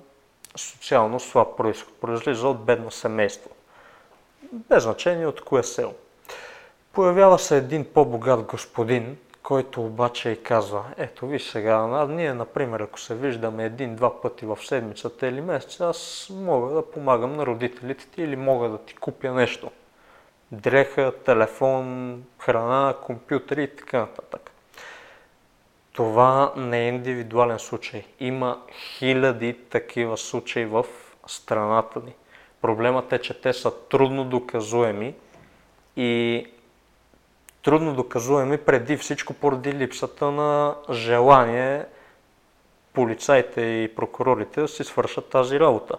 социално 0.56 1.20
слаб 1.20 1.58
происход, 1.58 1.94
произлиза 2.02 2.48
от 2.48 2.66
бедно 2.66 2.92
семейство. 2.92 3.50
Без 4.52 4.84
значение 4.84 5.28
от 5.28 5.42
кое 5.42 5.64
село. 5.64 5.94
Появява 6.94 7.40
се 7.40 7.58
един 7.58 7.86
по-богат 7.94 8.42
господин, 8.44 9.18
който 9.46 9.82
обаче 9.82 10.30
и 10.30 10.44
казва, 10.44 10.84
ето 10.98 11.28
ви 11.28 11.40
сега, 11.40 11.88
а 11.92 12.08
ние, 12.08 12.34
например, 12.34 12.80
ако 12.80 13.00
се 13.00 13.16
виждаме 13.16 13.66
един-два 13.66 14.22
пъти 14.22 14.46
в 14.46 14.58
седмицата 14.62 15.28
или 15.28 15.42
месеца, 15.42 15.86
аз 15.86 16.30
мога 16.34 16.74
да 16.74 16.92
помагам 16.92 17.36
на 17.36 17.46
родителите 17.46 18.08
ти 18.08 18.22
или 18.22 18.36
мога 18.36 18.70
да 18.70 18.78
ти 18.78 18.96
купя 18.96 19.32
нещо. 19.32 19.72
Дреха, 20.52 21.14
телефон, 21.26 22.24
храна, 22.40 22.96
компютъри 23.02 23.64
и 23.64 23.76
така 23.76 24.00
нататък. 24.00 24.52
Това 25.94 26.54
не 26.56 26.86
е 26.86 26.88
индивидуален 26.88 27.60
случай. 27.60 28.04
Има 28.20 28.62
хиляди 28.72 29.54
такива 29.70 30.18
случаи 30.18 30.66
в 30.66 30.86
страната 31.28 32.00
ни. 32.06 32.14
Проблемът 32.62 33.14
е, 33.14 33.22
че 33.22 33.42
те 33.42 33.54
са 33.54 33.72
трудно 33.90 34.26
доказуеми 34.26 35.16
и 35.98 36.48
трудно 37.66 37.94
доказуеми 37.94 38.58
преди 38.58 38.98
всичко 38.98 39.34
поради 39.34 39.74
липсата 39.74 40.32
на 40.32 40.76
желание 40.92 41.86
полицаите 42.94 43.62
и 43.62 43.96
прокурорите 43.96 44.62
да 44.62 44.68
си 44.68 44.84
свършат 44.84 45.30
тази 45.30 45.60
работа. 45.60 45.96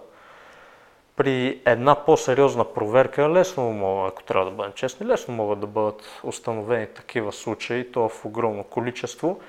При 1.15 1.61
една 1.65 2.05
по-сериозна 2.05 2.73
проверка 2.73 3.29
лесно 3.29 3.71
мога, 3.71 4.07
ако 4.07 4.23
трябва 4.23 4.45
да 4.45 4.51
бъдем 4.51 4.73
честни, 4.73 5.07
лесно 5.07 5.33
могат 5.33 5.59
да 5.59 5.67
бъдат 5.67 6.21
установени 6.23 6.87
такива 6.87 7.33
случаи, 7.33 7.91
то 7.91 8.09
в 8.09 8.25
огромно 8.25 8.63
количество 8.63 9.39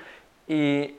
и 0.47 0.93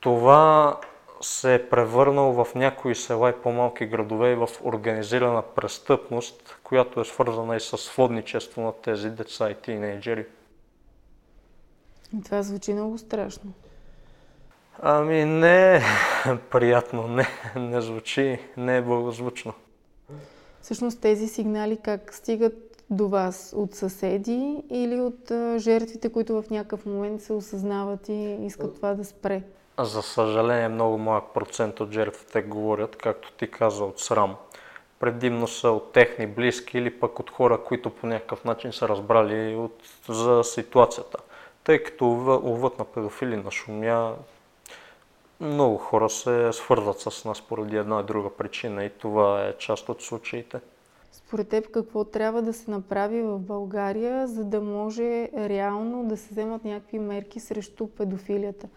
това 0.00 0.76
се 1.20 1.54
е 1.54 1.68
превърнал 1.68 2.44
в 2.44 2.54
някои 2.54 2.94
села 2.94 3.30
и 3.30 3.42
по-малки 3.42 3.86
градове 3.86 4.32
и 4.32 4.34
в 4.34 4.48
организирана 4.64 5.42
престъпност, 5.42 6.58
която 6.62 7.00
е 7.00 7.04
свързана 7.04 7.56
и 7.56 7.60
с 7.60 7.78
сводничество 7.78 8.62
на 8.62 8.72
тези 8.72 9.10
деца 9.10 9.50
и 9.50 9.54
тинейджери. 9.54 10.26
Това 12.24 12.42
звучи 12.42 12.72
много 12.72 12.98
страшно. 12.98 13.52
Ами 14.82 15.24
не 15.24 15.76
е 15.76 15.80
приятно, 16.50 17.08
не, 17.08 17.26
не 17.56 17.80
звучи, 17.80 18.38
не 18.56 18.76
е 18.76 18.82
благозвучно. 18.82 19.52
Всъщност 20.62 21.00
тези 21.00 21.28
сигнали 21.28 21.78
как 21.84 22.14
стигат 22.14 22.84
до 22.90 23.08
вас? 23.08 23.54
От 23.56 23.74
съседи 23.74 24.62
или 24.70 25.00
от 25.00 25.32
жертвите, 25.58 26.12
които 26.12 26.42
в 26.42 26.50
някакъв 26.50 26.86
момент 26.86 27.22
се 27.22 27.32
осъзнават 27.32 28.08
и 28.08 28.38
искат 28.40 28.74
това 28.74 28.94
да 28.94 29.04
спре? 29.04 29.42
За 29.78 30.02
съжаление, 30.02 30.68
много 30.68 30.98
малък 30.98 31.24
процент 31.34 31.80
от 31.80 31.92
жертвите 31.92 32.42
говорят, 32.42 32.96
както 32.96 33.32
ти 33.32 33.50
каза, 33.50 33.84
от 33.84 34.00
срам. 34.00 34.36
Предимно 35.00 35.48
са 35.48 35.70
от 35.70 35.92
техни 35.92 36.26
близки 36.26 36.78
или 36.78 37.00
пък 37.00 37.18
от 37.20 37.30
хора, 37.30 37.64
които 37.64 37.90
по 37.90 38.06
някакъв 38.06 38.44
начин 38.44 38.72
са 38.72 38.88
разбрали 38.88 39.56
от, 39.56 39.82
за 40.08 40.44
ситуацията. 40.44 41.18
Тъй 41.66 41.82
като 41.82 42.04
ловът 42.44 42.78
на 42.78 42.84
педофили 42.84 43.36
на 43.36 43.50
шумя, 43.50 44.14
много 45.40 45.76
хора 45.76 46.10
се 46.10 46.52
свързват 46.52 47.00
с 47.00 47.24
нас 47.24 47.42
поради 47.42 47.76
една 47.76 48.00
и 48.00 48.06
друга 48.06 48.30
причина 48.30 48.84
и 48.84 48.90
това 48.90 49.46
е 49.46 49.58
част 49.58 49.88
от 49.88 50.02
случаите. 50.02 50.60
Според 51.12 51.48
теб 51.48 51.70
какво 51.70 52.04
трябва 52.04 52.42
да 52.42 52.52
се 52.52 52.70
направи 52.70 53.22
в 53.22 53.38
България, 53.38 54.28
за 54.28 54.44
да 54.44 54.60
може 54.60 55.28
реално 55.36 56.04
да 56.04 56.16
се 56.16 56.28
вземат 56.30 56.64
някакви 56.64 56.98
мерки 56.98 57.40
срещу 57.40 57.86
педофилията? 57.86 58.68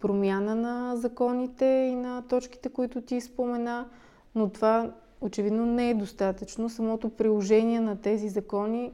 Промяна 0.00 0.54
на 0.54 0.96
законите 0.96 1.64
и 1.64 1.94
на 1.94 2.22
точките, 2.28 2.68
които 2.68 3.00
ти 3.00 3.20
спомена, 3.20 3.88
но 4.34 4.48
това 4.48 4.90
очевидно 5.20 5.66
не 5.66 5.90
е 5.90 5.94
достатъчно. 5.94 6.70
Самото 6.70 7.10
приложение 7.10 7.80
на 7.80 8.00
тези 8.00 8.28
закони 8.28 8.92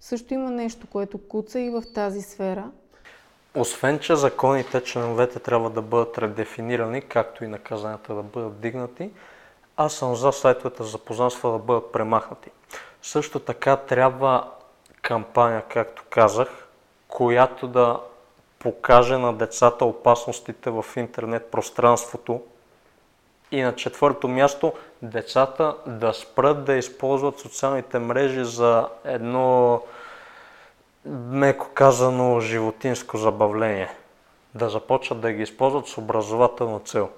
също 0.00 0.34
има 0.34 0.50
нещо, 0.50 0.86
което 0.86 1.18
куца 1.18 1.60
и 1.60 1.70
в 1.70 1.82
тази 1.94 2.22
сфера. 2.22 2.70
Освен, 3.54 3.98
че 3.98 4.16
законите, 4.16 4.84
членовете 4.84 5.38
трябва 5.38 5.70
да 5.70 5.82
бъдат 5.82 6.18
редефинирани, 6.18 7.02
както 7.02 7.44
и 7.44 7.48
наказанията 7.48 8.14
да 8.14 8.22
бъдат 8.22 8.60
дигнати, 8.60 9.10
аз 9.76 9.94
съм 9.94 10.14
за 10.14 10.32
сайтовете 10.32 10.82
за 10.82 10.88
запознанства 10.88 11.52
да 11.52 11.58
бъдат 11.58 11.92
премахнати. 11.92 12.50
Също 13.02 13.40
така 13.40 13.76
трябва 13.76 14.50
кампания, 15.02 15.62
както 15.68 16.02
казах, 16.10 16.48
която 17.08 17.68
да 17.68 18.00
покаже 18.58 19.18
на 19.18 19.32
децата 19.32 19.84
опасностите 19.84 20.70
в 20.70 20.84
интернет 20.96 21.50
пространството. 21.50 22.42
И 23.50 23.62
на 23.62 23.74
четвърто 23.74 24.28
място, 24.28 24.72
децата 25.02 25.76
да 25.86 26.12
спрат 26.12 26.64
да 26.64 26.74
използват 26.74 27.38
социалните 27.38 27.98
мрежи 27.98 28.44
за 28.44 28.88
едно 29.04 29.82
меко 31.06 31.68
казано, 31.74 32.40
животинско 32.40 33.16
забавление. 33.16 33.88
Да 34.54 34.68
започват 34.68 35.20
да 35.20 35.32
ги 35.32 35.42
използват 35.42 35.86
с 35.86 35.98
образователна 35.98 36.80
цел. 36.80 37.08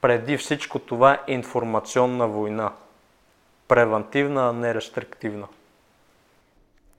Преди 0.00 0.36
всичко 0.36 0.78
това 0.78 1.12
е 1.12 1.32
информационна 1.32 2.28
война. 2.28 2.72
Превентивна, 3.68 4.48
а 4.48 4.52
не 4.52 4.74
рестриктивна. 4.74 5.46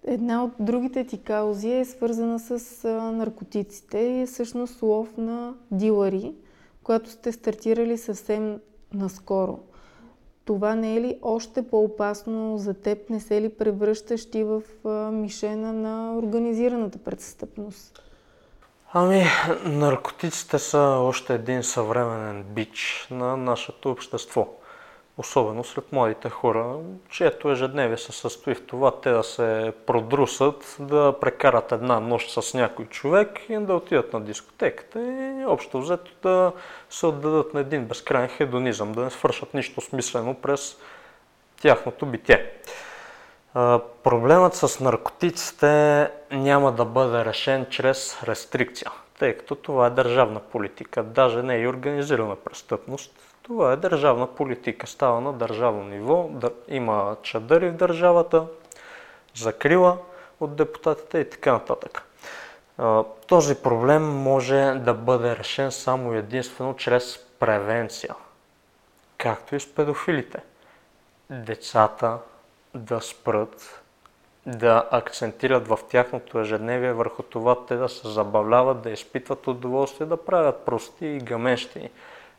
Една 0.04 0.44
от 0.44 0.52
другите 0.60 1.08
ти 1.08 1.24
каузи 1.24 1.72
е 1.72 1.86
свързана 1.86 2.40
с 2.40 2.84
наркотиците 3.14 4.00
и 4.00 4.22
е 4.22 4.26
всъщност 4.26 4.82
лов 4.82 5.18
на 5.18 5.54
дилари, 5.72 6.34
която 6.84 7.10
сте 7.10 7.32
стартирали 7.32 7.98
съвсем 7.98 8.60
наскоро 8.94 9.60
това 10.50 10.76
не 10.76 10.96
е 10.96 11.02
ли 11.02 11.20
още 11.22 11.68
по-опасно 11.68 12.58
за 12.58 12.74
теб? 12.74 13.10
Не 13.10 13.20
се 13.20 13.42
ли 13.42 13.50
превръщаш 13.50 14.30
ти 14.30 14.44
в 14.44 14.62
мишена 15.12 15.74
на 15.74 16.18
организираната 16.18 16.98
престъпност? 16.98 18.04
Ами, 18.94 19.26
наркотиците 19.66 20.60
са 20.60 20.80
още 20.80 21.34
един 21.34 21.64
съвременен 21.64 22.44
бич 22.44 23.08
на 23.12 23.38
нашето 23.38 23.92
общество. 23.92 24.48
Особено 25.20 25.64
сред 25.64 25.92
младите 25.92 26.30
хора, 26.30 26.76
чието 27.10 27.52
ежедневие 27.52 27.98
се 27.98 28.12
състои 28.12 28.56
в 28.56 28.66
това 28.66 29.02
те 29.02 29.12
да 29.12 29.24
се 29.24 29.74
продрусат, 29.86 30.76
да 30.80 31.16
прекарат 31.22 31.72
една 31.72 32.00
нощ 32.00 32.42
с 32.42 32.54
някой 32.54 32.86
човек 32.86 33.40
и 33.50 33.58
да 33.58 33.76
отидат 33.76 34.14
на 34.14 34.22
дискотеката 34.22 35.00
и 35.00 35.46
общо 35.46 35.82
взето 35.82 36.12
да 36.24 36.52
се 36.90 37.06
отдадат 37.06 37.54
на 37.54 37.60
един 37.60 37.86
безкрайен 37.86 38.30
хедонизъм, 38.30 38.92
да 38.92 39.02
не 39.02 39.10
свършат 39.10 39.54
нищо 39.54 39.82
смислено 39.82 40.34
през 40.34 40.78
тяхното 41.62 42.06
битие. 42.06 42.52
Проблемът 44.04 44.56
с 44.56 44.80
наркотиците 44.80 46.12
няма 46.32 46.72
да 46.72 46.86
бъде 46.86 47.26
решен 47.26 47.66
чрез 47.70 48.24
рестрикция, 48.24 48.92
тъй 49.20 49.38
като 49.38 49.56
това 49.56 49.88
е 49.88 49.90
държавна 49.90 50.40
политика, 50.40 51.04
даже 51.04 51.44
не 51.44 51.56
е 51.56 51.60
и 51.60 51.68
организирана 51.68 52.36
престъпност. 52.36 53.29
Това 53.50 53.74
е 53.74 53.76
държавна 53.76 54.28
политика, 54.28 54.88
става 54.88 55.22
на 55.22 55.34
държавно 55.34 55.84
ниво, 55.84 56.30
има 56.68 57.16
чадъри 57.24 57.70
в 57.70 57.76
държавата, 57.76 58.46
закрила 59.36 59.98
от 60.40 60.56
депутатите 60.56 61.20
и 61.20 61.30
така 61.30 61.52
нататък. 61.52 62.04
Този 63.28 63.56
проблем 63.56 64.04
може 64.04 64.56
да 64.56 64.94
бъде 64.94 65.36
решен 65.36 65.72
само 65.72 66.14
единствено 66.14 66.76
чрез 66.76 67.26
превенция, 67.40 68.16
както 69.18 69.56
и 69.56 69.60
с 69.60 69.76
педофилите. 69.76 70.40
Децата 71.30 72.18
да 72.76 73.02
спрат, 73.02 73.82
да 74.46 74.88
акцентират 74.92 75.68
в 75.68 75.80
тяхното 75.90 76.40
ежедневие 76.40 76.94
върху 76.94 77.24
това 77.24 77.66
те 77.66 77.76
да 77.76 77.90
се 77.90 78.08
забавляват, 78.08 78.82
да 78.82 78.90
изпитват 78.90 79.48
удоволствие, 79.48 80.08
да 80.08 80.26
правят 80.26 80.66
прости 80.66 81.06
и 81.06 81.20
гамещи, 81.20 81.90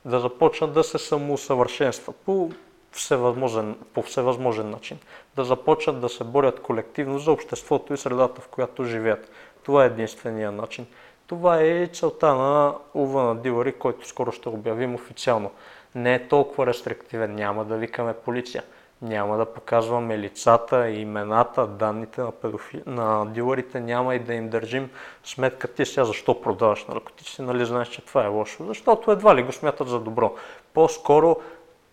да 0.04 0.20
започнат 0.20 0.72
да 0.72 0.84
се 0.84 0.98
самоусъвършенстват 0.98 2.16
по 2.16 2.50
всевъзможен, 2.92 3.76
по 3.94 4.02
всевъзможен 4.02 4.70
начин, 4.70 4.98
да 5.36 5.44
започнат 5.44 6.00
да 6.00 6.08
се 6.08 6.24
борят 6.24 6.60
колективно 6.60 7.18
за 7.18 7.32
обществото 7.32 7.94
и 7.94 7.96
средата, 7.96 8.40
в 8.40 8.48
която 8.48 8.84
живеят. 8.84 9.30
Това 9.62 9.84
е 9.84 9.86
единствения 9.86 10.52
начин. 10.52 10.86
Това 11.26 11.62
е 11.62 11.86
целта 11.92 12.34
на 12.34 12.74
Ува 12.94 13.22
на 13.22 13.36
Дилари, 13.36 13.72
който 13.72 14.08
скоро 14.08 14.32
ще 14.32 14.48
обявим 14.48 14.94
официално. 14.94 15.50
Не 15.94 16.14
е 16.14 16.28
толкова 16.28 16.66
рестриктивен, 16.66 17.34
няма 17.34 17.64
да 17.64 17.76
викаме 17.76 18.14
полиция 18.14 18.62
няма 19.02 19.36
да 19.36 19.46
показваме 19.46 20.18
лицата, 20.18 20.88
имената, 20.88 21.66
данните 21.66 22.20
на, 22.20 22.30
педофи... 22.30 22.82
на 22.86 23.26
дилърите, 23.26 23.80
няма 23.80 24.14
и 24.14 24.18
да 24.18 24.34
им 24.34 24.48
държим 24.48 24.90
сметка. 25.24 25.68
Ти 25.68 25.86
сега 25.86 26.04
защо 26.04 26.40
продаваш 26.40 26.84
наркотици, 26.84 27.42
нали 27.42 27.64
знаеш, 27.64 27.88
че 27.88 28.04
това 28.04 28.24
е 28.24 28.28
лошо, 28.28 28.64
защото 28.64 29.12
едва 29.12 29.36
ли 29.36 29.42
го 29.42 29.52
смятат 29.52 29.88
за 29.88 30.00
добро. 30.00 30.34
По-скоро 30.74 31.36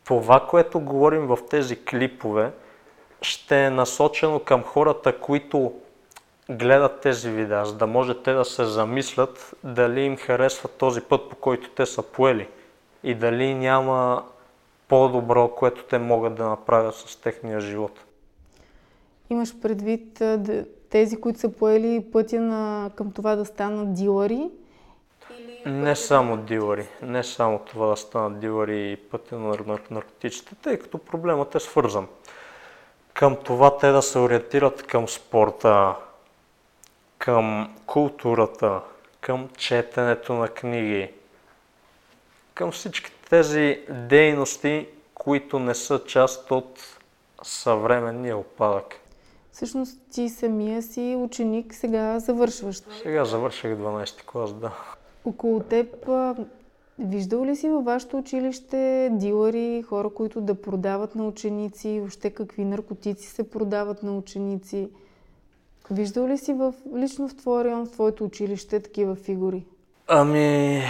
това, 0.05 0.39
което 0.39 0.79
говорим 0.79 1.27
в 1.27 1.37
тези 1.49 1.85
клипове, 1.85 2.51
ще 3.21 3.65
е 3.65 3.69
насочено 3.69 4.39
към 4.39 4.63
хората, 4.63 5.19
които 5.19 5.73
гледат 6.49 7.01
тези 7.01 7.29
видеа, 7.29 7.65
за 7.65 7.75
да 7.75 7.87
може 7.87 8.23
те 8.23 8.33
да 8.33 8.45
се 8.45 8.65
замислят 8.65 9.55
дали 9.63 10.01
им 10.01 10.17
харесва 10.17 10.69
този 10.69 11.01
път, 11.01 11.29
по 11.29 11.35
който 11.35 11.69
те 11.69 11.85
са 11.85 12.03
поели. 12.03 12.47
И 13.03 13.15
дали 13.15 13.53
няма 13.53 14.23
по-добро, 14.88 15.47
което 15.47 15.84
те 15.84 15.97
могат 15.97 16.36
да 16.36 16.45
направят 16.45 16.95
с 16.95 17.15
техния 17.15 17.60
живот. 17.60 18.00
Имаш 19.30 19.60
предвид 19.62 20.21
тези, 20.89 21.21
които 21.21 21.39
са 21.39 21.52
поели 21.52 22.06
пътя 22.12 22.41
на, 22.41 22.91
към 22.95 23.12
това 23.12 23.36
да 23.36 23.45
станат 23.45 23.93
дилъри? 23.93 24.50
Или... 25.39 25.62
Не 25.65 25.95
само 25.95 26.38
дилъри, 26.38 26.88
не 27.02 27.23
само 27.23 27.60
това 27.60 27.88
да 27.88 27.97
станат 27.97 28.39
дилъри 28.39 28.91
и 28.91 28.95
пътя 28.95 29.39
на 29.39 29.80
наркотиците, 29.91 30.56
тъй 30.56 30.80
като 30.80 30.97
проблемът 30.97 31.56
е 31.56 31.60
свързан. 31.60 32.08
Към 33.13 33.38
това 33.43 33.78
те 33.78 33.91
да 33.91 34.02
се 34.02 34.19
ориентират 34.19 34.84
към 34.84 35.08
спорта, 35.08 35.95
към 37.17 37.76
културата, 37.86 38.82
към 39.21 39.50
четенето 39.58 40.34
на 40.34 40.47
книги, 40.47 41.12
към 42.54 42.71
всички 42.71 43.12
тези 43.29 43.79
дейности, 43.89 44.87
които 45.13 45.59
не 45.59 45.75
са 45.75 46.03
част 46.07 46.51
от 46.51 46.79
съвременния 47.43 48.37
опадък. 48.37 48.95
Всъщност 49.51 49.99
ти 50.11 50.29
самия 50.29 50.81
си 50.81 51.15
ученик, 51.17 51.73
сега 51.73 52.19
завършваш. 52.19 52.81
Сега 53.03 53.25
завърших 53.25 53.71
12 53.71 54.25
клас, 54.25 54.53
да. 54.53 54.71
Около 55.25 55.59
теб 55.59 56.09
виждал 56.99 57.45
ли 57.45 57.55
си 57.55 57.69
във 57.69 57.85
вашето 57.85 58.17
училище 58.17 59.09
дилъри, 59.11 59.81
хора, 59.81 60.09
които 60.09 60.41
да 60.41 60.61
продават 60.61 61.15
на 61.15 61.27
ученици, 61.27 61.99
въобще 61.99 62.29
какви 62.29 62.65
наркотици 62.65 63.27
се 63.27 63.49
продават 63.49 64.03
на 64.03 64.17
ученици? 64.17 64.89
Виждал 65.91 66.27
ли 66.27 66.37
си 66.37 66.53
в, 66.53 66.73
лично 66.95 67.27
в 67.27 67.35
твоя 67.35 67.63
район, 67.63 67.85
в 67.85 67.91
твоето 67.91 68.23
училище 68.23 68.79
такива 68.79 69.15
фигури? 69.15 69.65
Ами, 70.07 70.81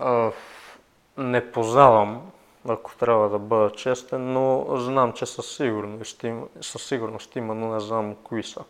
а, 0.00 0.30
не 1.18 1.52
познавам, 1.52 2.30
ако 2.68 2.96
трябва 2.96 3.28
да 3.28 3.38
бъда 3.38 3.70
честен, 3.70 4.32
но 4.32 4.76
знам, 4.76 5.12
че 5.12 5.26
със 5.26 5.56
сигурност 5.56 6.22
има, 6.22 6.46
със 6.60 6.86
сигурност 6.86 7.36
има 7.36 7.54
но 7.54 7.74
не 7.74 7.80
знам 7.80 8.14
кои 8.14 8.42
са. 8.42 8.64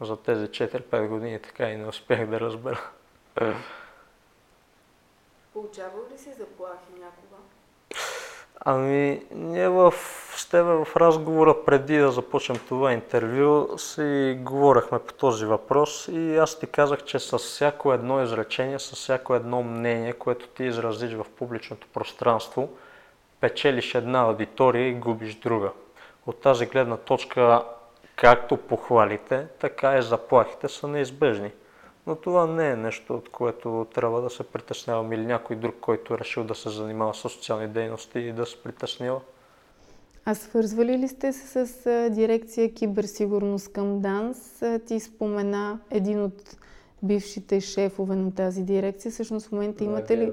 За 0.00 0.16
тези 0.16 0.46
4-5 0.46 1.08
години 1.08 1.42
така 1.42 1.70
и 1.70 1.76
не 1.76 1.88
успях 1.88 2.26
да 2.26 2.40
разбера. 2.40 2.80
Получавал 5.52 6.00
ли 6.12 6.18
си 6.18 6.32
заплахи 6.32 6.92
някога? 7.00 7.36
Ами, 8.60 9.22
ние 9.30 9.68
в, 9.68 9.94
с 10.36 10.48
тебе 10.48 10.62
в 10.62 10.88
разговора 10.96 11.64
преди 11.66 11.98
да 11.98 12.10
започнем 12.10 12.58
това 12.68 12.92
интервю 12.92 13.78
си 13.78 14.38
говорихме 14.40 14.98
по 14.98 15.12
този 15.12 15.46
въпрос 15.46 16.08
и 16.12 16.36
аз 16.36 16.58
ти 16.58 16.66
казах, 16.66 17.04
че 17.04 17.18
с 17.18 17.38
всяко 17.38 17.92
едно 17.92 18.22
изречение, 18.22 18.78
с 18.78 18.92
всяко 18.92 19.34
едно 19.34 19.62
мнение, 19.62 20.12
което 20.12 20.48
ти 20.48 20.64
изразиш 20.64 21.12
в 21.12 21.26
публичното 21.38 21.86
пространство, 21.94 22.68
печелиш 23.40 23.94
една 23.94 24.20
аудитория 24.20 24.88
и 24.88 24.94
губиш 24.94 25.34
друга. 25.34 25.70
От 26.26 26.40
тази 26.40 26.66
гледна 26.66 26.96
точка, 26.96 27.62
както 28.16 28.56
похвалите, 28.56 29.46
така 29.60 29.98
и 29.98 30.02
заплахите 30.02 30.68
са 30.68 30.88
неизбежни. 30.88 31.50
Но 32.06 32.16
това 32.16 32.46
не 32.46 32.70
е 32.70 32.76
нещо, 32.76 33.14
от 33.14 33.28
което 33.28 33.86
трябва 33.94 34.22
да 34.22 34.30
се 34.30 34.42
притеснявам 34.42 35.12
или 35.12 35.26
някой 35.26 35.56
друг, 35.56 35.74
който 35.80 36.14
е 36.14 36.18
решил 36.18 36.44
да 36.44 36.54
се 36.54 36.68
занимава 36.70 37.14
с 37.14 37.20
социални 37.20 37.68
дейности 37.68 38.18
и 38.18 38.32
да 38.32 38.46
се 38.46 38.62
притеснява. 38.62 39.20
А 40.24 40.34
свързвали 40.34 40.98
ли 40.98 41.08
сте 41.08 41.32
се 41.32 41.66
с 41.66 42.10
дирекция 42.10 42.74
киберсигурност 42.74 43.72
към 43.72 44.00
ДАНС? 44.00 44.62
Ти 44.86 45.00
спомена 45.00 45.80
един 45.90 46.22
от 46.22 46.56
бившите 47.02 47.60
шефове 47.60 48.16
на 48.16 48.34
тази 48.34 48.62
дирекция. 48.62 49.12
Всъщност 49.12 49.46
в 49.46 49.52
момента 49.52 49.84
имате 49.84 50.18
ли... 50.18 50.32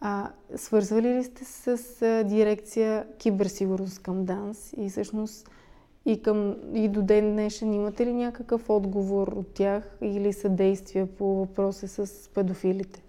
А 0.00 0.30
свързвали 0.56 1.08
ли 1.08 1.24
сте 1.24 1.44
с 1.44 2.24
дирекция 2.24 3.06
киберсигурност 3.18 4.02
към 4.02 4.24
ДАНС 4.24 4.74
и 4.76 4.90
всъщност 4.90 5.50
и, 6.06 6.22
към, 6.22 6.56
и 6.74 6.88
до 6.88 7.02
ден 7.02 7.32
днешен 7.32 7.74
имате 7.74 8.06
ли 8.06 8.12
някакъв 8.12 8.70
отговор 8.70 9.28
от 9.28 9.54
тях 9.54 9.84
или 10.02 10.32
съдействие 10.32 11.06
по 11.06 11.24
въпроса 11.34 11.88
с 11.88 12.28
педофилите? 12.28 13.02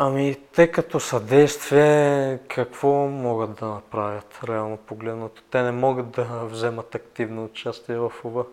Ами, 0.00 0.36
те 0.54 0.70
като 0.70 1.00
съдействие, 1.00 2.38
какво 2.48 2.88
могат 3.06 3.54
да 3.54 3.66
направят, 3.66 4.40
реално 4.48 4.76
погледнато? 4.76 5.42
Те 5.50 5.62
не 5.62 5.72
могат 5.72 6.10
да 6.10 6.24
вземат 6.44 6.94
активно 6.94 7.44
участие 7.44 7.96
в 7.96 8.12
ОВА, 8.24 8.44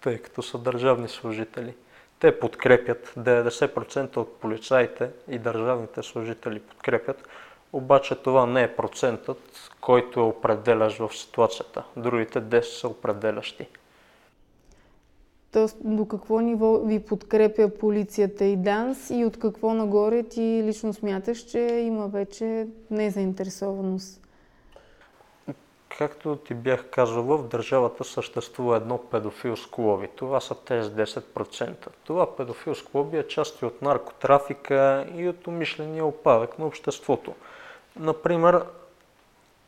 тъй 0.00 0.18
като 0.18 0.42
са 0.42 0.58
държавни 0.58 1.08
служители. 1.08 1.74
Те 2.18 2.40
подкрепят, 2.40 3.12
90% 3.18 4.16
от 4.16 4.40
полицаите 4.40 5.10
и 5.28 5.38
държавните 5.38 6.02
служители 6.02 6.60
подкрепят, 6.60 7.28
обаче 7.72 8.14
това 8.14 8.46
не 8.46 8.62
е 8.62 8.76
процентът, 8.76 9.70
който 9.80 10.20
е 10.20 10.22
определящ 10.22 10.98
в 10.98 11.10
ситуацията. 11.16 11.84
Другите 11.96 12.42
10 12.42 12.60
са 12.60 12.88
определящи. 12.88 13.68
Тоест, 15.52 15.76
до 15.80 16.08
какво 16.08 16.40
ниво 16.40 16.78
ви 16.78 17.00
подкрепя 17.00 17.70
полицията 17.80 18.44
и 18.44 18.56
ДАНС 18.56 19.10
и 19.10 19.24
от 19.24 19.38
какво 19.38 19.74
нагоре 19.74 20.22
ти 20.22 20.62
лично 20.64 20.94
смяташ, 20.94 21.38
че 21.38 21.58
има 21.58 22.08
вече 22.08 22.66
незаинтересованост? 22.90 24.20
Както 25.98 26.36
ти 26.36 26.54
бях 26.54 26.90
казал, 26.90 27.22
в 27.22 27.48
държавата 27.48 28.04
съществува 28.04 28.76
едно 28.76 28.98
педофилско 28.98 29.82
лоби. 29.82 30.08
Това 30.16 30.40
са 30.40 30.54
тези 30.54 30.90
10%. 30.90 31.74
Това 32.04 32.36
педофилско 32.36 32.98
лоби 32.98 33.18
е 33.18 33.28
част 33.28 33.62
и 33.62 33.64
от 33.64 33.82
наркотрафика 33.82 35.06
и 35.14 35.28
от 35.28 35.46
умишления 35.46 36.04
опадък 36.04 36.58
на 36.58 36.66
обществото. 36.66 37.34
Например, 38.00 38.64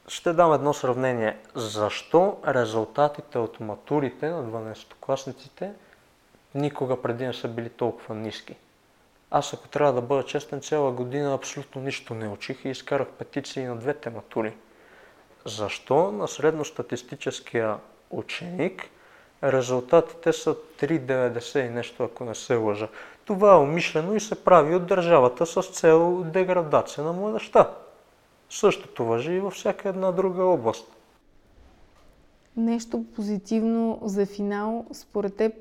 ще 0.09 0.33
дам 0.33 0.53
едно 0.53 0.75
сравнение. 0.75 1.37
Защо 1.55 2.39
резултатите 2.47 3.39
от 3.39 3.61
матурите 3.61 4.29
на 4.31 4.45
12-класниците 4.45 5.71
никога 6.55 7.03
преди 7.03 7.27
не 7.27 7.33
са 7.33 7.49
били 7.49 7.69
толкова 7.69 8.15
ниски. 8.15 8.57
Аз, 9.31 9.55
ако 9.55 9.69
трябва 9.69 9.93
да 9.93 10.01
бъда 10.01 10.23
честен, 10.23 10.61
цяла 10.61 10.93
година 10.93 11.35
абсолютно 11.35 11.83
нищо 11.83 12.15
не 12.15 12.29
учих 12.29 12.65
и 12.65 12.69
изкарах 12.69 13.09
петиции 13.09 13.65
на 13.65 13.77
двете 13.77 14.11
матури. 14.11 14.55
Защо 15.45 16.13
на 16.13 16.29
средностатистическия 16.29 17.77
ученик 18.11 18.91
резултатите 19.45 20.33
са 20.33 20.55
3,90 20.55 21.67
и 21.67 21.71
нещо, 21.71 22.05
ако 22.05 22.25
не 22.25 22.35
се 22.35 22.57
лъжа? 22.57 22.89
Това 23.25 23.53
е 23.53 23.59
умишлено 23.59 24.15
и 24.15 24.21
се 24.21 24.45
прави 24.45 24.75
от 24.75 24.87
държавата 24.87 25.47
с 25.47 25.63
цел 25.63 26.25
деградация 26.25 27.05
на 27.05 27.13
младеща. 27.13 27.71
Същото 28.53 29.05
въжи 29.05 29.33
и 29.33 29.41
във 29.41 29.53
всяка 29.53 29.89
една 29.89 30.13
друга 30.13 30.45
област. 30.45 30.97
Нещо 32.57 33.05
позитивно 33.15 34.01
за 34.03 34.27
финал, 34.27 34.87
според 34.93 35.37
теб, 35.37 35.53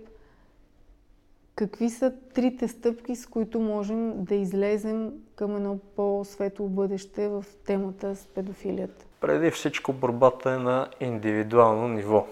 какви 1.56 1.90
са 1.90 2.14
трите 2.34 2.68
стъпки, 2.68 3.16
с 3.16 3.28
които 3.28 3.60
можем 3.60 4.24
да 4.24 4.36
излезем 4.36 5.12
към 5.36 5.56
едно 5.56 5.78
по-светло 5.96 6.68
бъдеще 6.68 7.28
в 7.28 7.46
темата 7.66 8.16
с 8.16 8.28
педофилията? 8.28 9.06
Преди 9.20 9.52
всичко 9.52 9.94
борбата 9.94 10.52
е 10.52 10.58
на 10.58 10.88
индивидуално 11.00 11.88
ниво. 11.88 12.28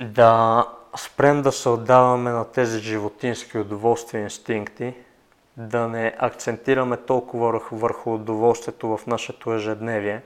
Да 0.00 0.66
спрем 0.96 1.42
да 1.42 1.52
се 1.52 1.68
отдаваме 1.68 2.30
на 2.30 2.44
тези 2.44 2.78
животински 2.78 3.58
удоволствия 3.58 4.20
и 4.20 4.24
инстинкти, 4.24 4.94
да 5.56 5.88
не 5.88 6.14
акцентираме 6.18 6.96
толкова 6.96 7.60
върху 7.72 8.14
удоволствието 8.14 8.96
в 8.96 9.06
нашето 9.06 9.52
ежедневие, 9.54 10.22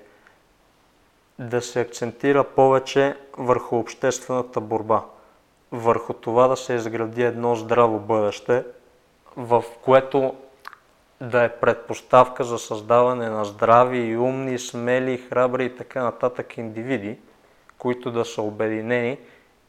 да 1.39 1.62
се 1.62 1.81
акцентира 1.81 2.45
повече 2.45 3.16
върху 3.39 3.77
обществената 3.77 4.61
борба, 4.61 5.05
върху 5.72 6.12
това 6.12 6.49
да 6.49 6.57
се 6.57 6.72
изгради 6.72 7.22
едно 7.22 7.55
здраво 7.55 7.99
бъдеще, 7.99 8.64
в 9.37 9.64
което 9.85 10.35
да 11.20 11.45
е 11.45 11.49
предпоставка 11.49 12.45
за 12.45 12.59
създаване 12.59 13.29
на 13.29 13.45
здрави 13.45 14.16
умни, 14.16 14.59
смели, 14.59 15.18
храбри 15.18 15.64
и 15.64 15.77
така 15.77 16.03
нататък 16.03 16.57
индивиди, 16.57 17.18
които 17.79 18.11
да 18.11 18.24
са 18.24 18.43
обединени 18.43 19.18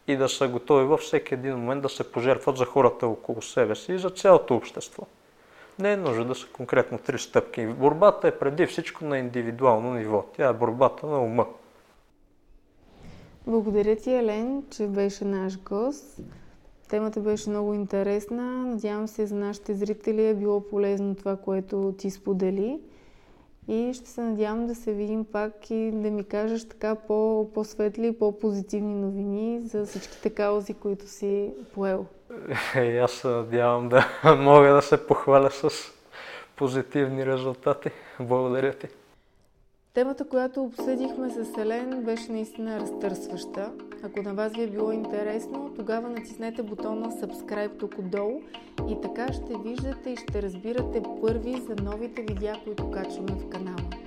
и 0.07 0.17
да 0.17 0.29
са 0.29 0.47
готови 0.47 0.83
във 0.85 0.99
всеки 0.99 1.33
един 1.33 1.55
момент 1.55 1.81
да 1.81 1.89
се 1.89 2.11
пожертват 2.11 2.57
за 2.57 2.65
хората 2.65 3.07
около 3.07 3.41
себе 3.41 3.75
си 3.75 3.93
и 3.93 3.99
за 3.99 4.09
цялото 4.09 4.55
общество. 4.55 5.03
Не 5.79 5.91
е 5.91 5.97
нужно 5.97 6.25
да 6.25 6.35
са 6.35 6.47
конкретно 6.53 6.97
три 6.97 7.19
стъпки. 7.19 7.67
Борбата 7.67 8.27
е 8.27 8.39
преди 8.39 8.65
всичко 8.65 9.05
на 9.05 9.17
индивидуално 9.17 9.93
ниво. 9.93 10.25
Тя 10.35 10.49
е 10.49 10.53
борбата 10.53 11.07
на 11.07 11.19
ума. 11.19 11.45
Благодаря 13.47 13.95
ти, 13.95 14.11
Елен, 14.11 14.63
че 14.69 14.87
беше 14.87 15.25
наш 15.25 15.59
гост. 15.63 16.19
Темата 16.89 17.19
беше 17.19 17.49
много 17.49 17.73
интересна. 17.73 18.43
Надявам 18.65 19.07
се 19.07 19.25
за 19.25 19.35
нашите 19.35 19.73
зрители 19.73 20.27
е 20.27 20.33
било 20.33 20.61
полезно 20.61 21.15
това, 21.15 21.35
което 21.35 21.95
ти 21.97 22.09
сподели. 22.09 22.79
И 23.67 23.93
ще 23.93 24.09
се 24.09 24.21
надявам 24.21 24.67
да 24.67 24.75
се 24.75 24.93
видим 24.93 25.25
пак 25.25 25.69
и 25.69 25.91
да 25.91 26.11
ми 26.11 26.23
кажеш 26.23 26.67
така 26.67 26.95
по, 26.95 27.49
по-светли 27.53 28.07
и 28.07 28.17
по-позитивни 28.19 28.95
новини 28.95 29.61
за 29.63 29.85
всичките 29.85 30.29
каузи, 30.29 30.73
които 30.73 31.07
си 31.07 31.53
поел. 31.73 32.05
Е, 32.75 32.97
аз 32.97 33.11
се 33.11 33.27
надявам 33.27 33.89
да 33.89 34.07
мога 34.39 34.73
да 34.73 34.81
се 34.81 35.07
похваля 35.07 35.51
с 35.51 35.69
позитивни 36.55 37.25
резултати. 37.25 37.89
Благодаря 38.19 38.73
ти. 38.73 38.87
Темата, 39.93 40.27
която 40.27 40.63
обсъдихме 40.63 41.29
с 41.29 41.57
Елен, 41.57 42.03
беше 42.03 42.31
наистина 42.31 42.79
разтърсваща. 42.79 43.71
Ако 44.03 44.21
на 44.21 44.33
вас 44.33 44.53
ви 44.53 44.63
е 44.63 44.67
било 44.67 44.91
интересно, 44.91 45.73
тогава 45.75 46.09
натиснете 46.09 46.63
бутона 46.63 47.11
Subscribe 47.11 47.79
тук 47.79 47.95
отдолу 47.99 48.41
и 48.89 49.01
така 49.01 49.33
ще 49.33 49.57
виждате 49.65 50.09
и 50.09 50.17
ще 50.17 50.41
разбирате 50.41 51.03
първи 51.21 51.61
за 51.61 51.83
новите 51.83 52.21
видеа, 52.21 52.55
които 52.63 52.91
качваме 52.91 53.31
в 53.31 53.49
канала. 53.49 54.06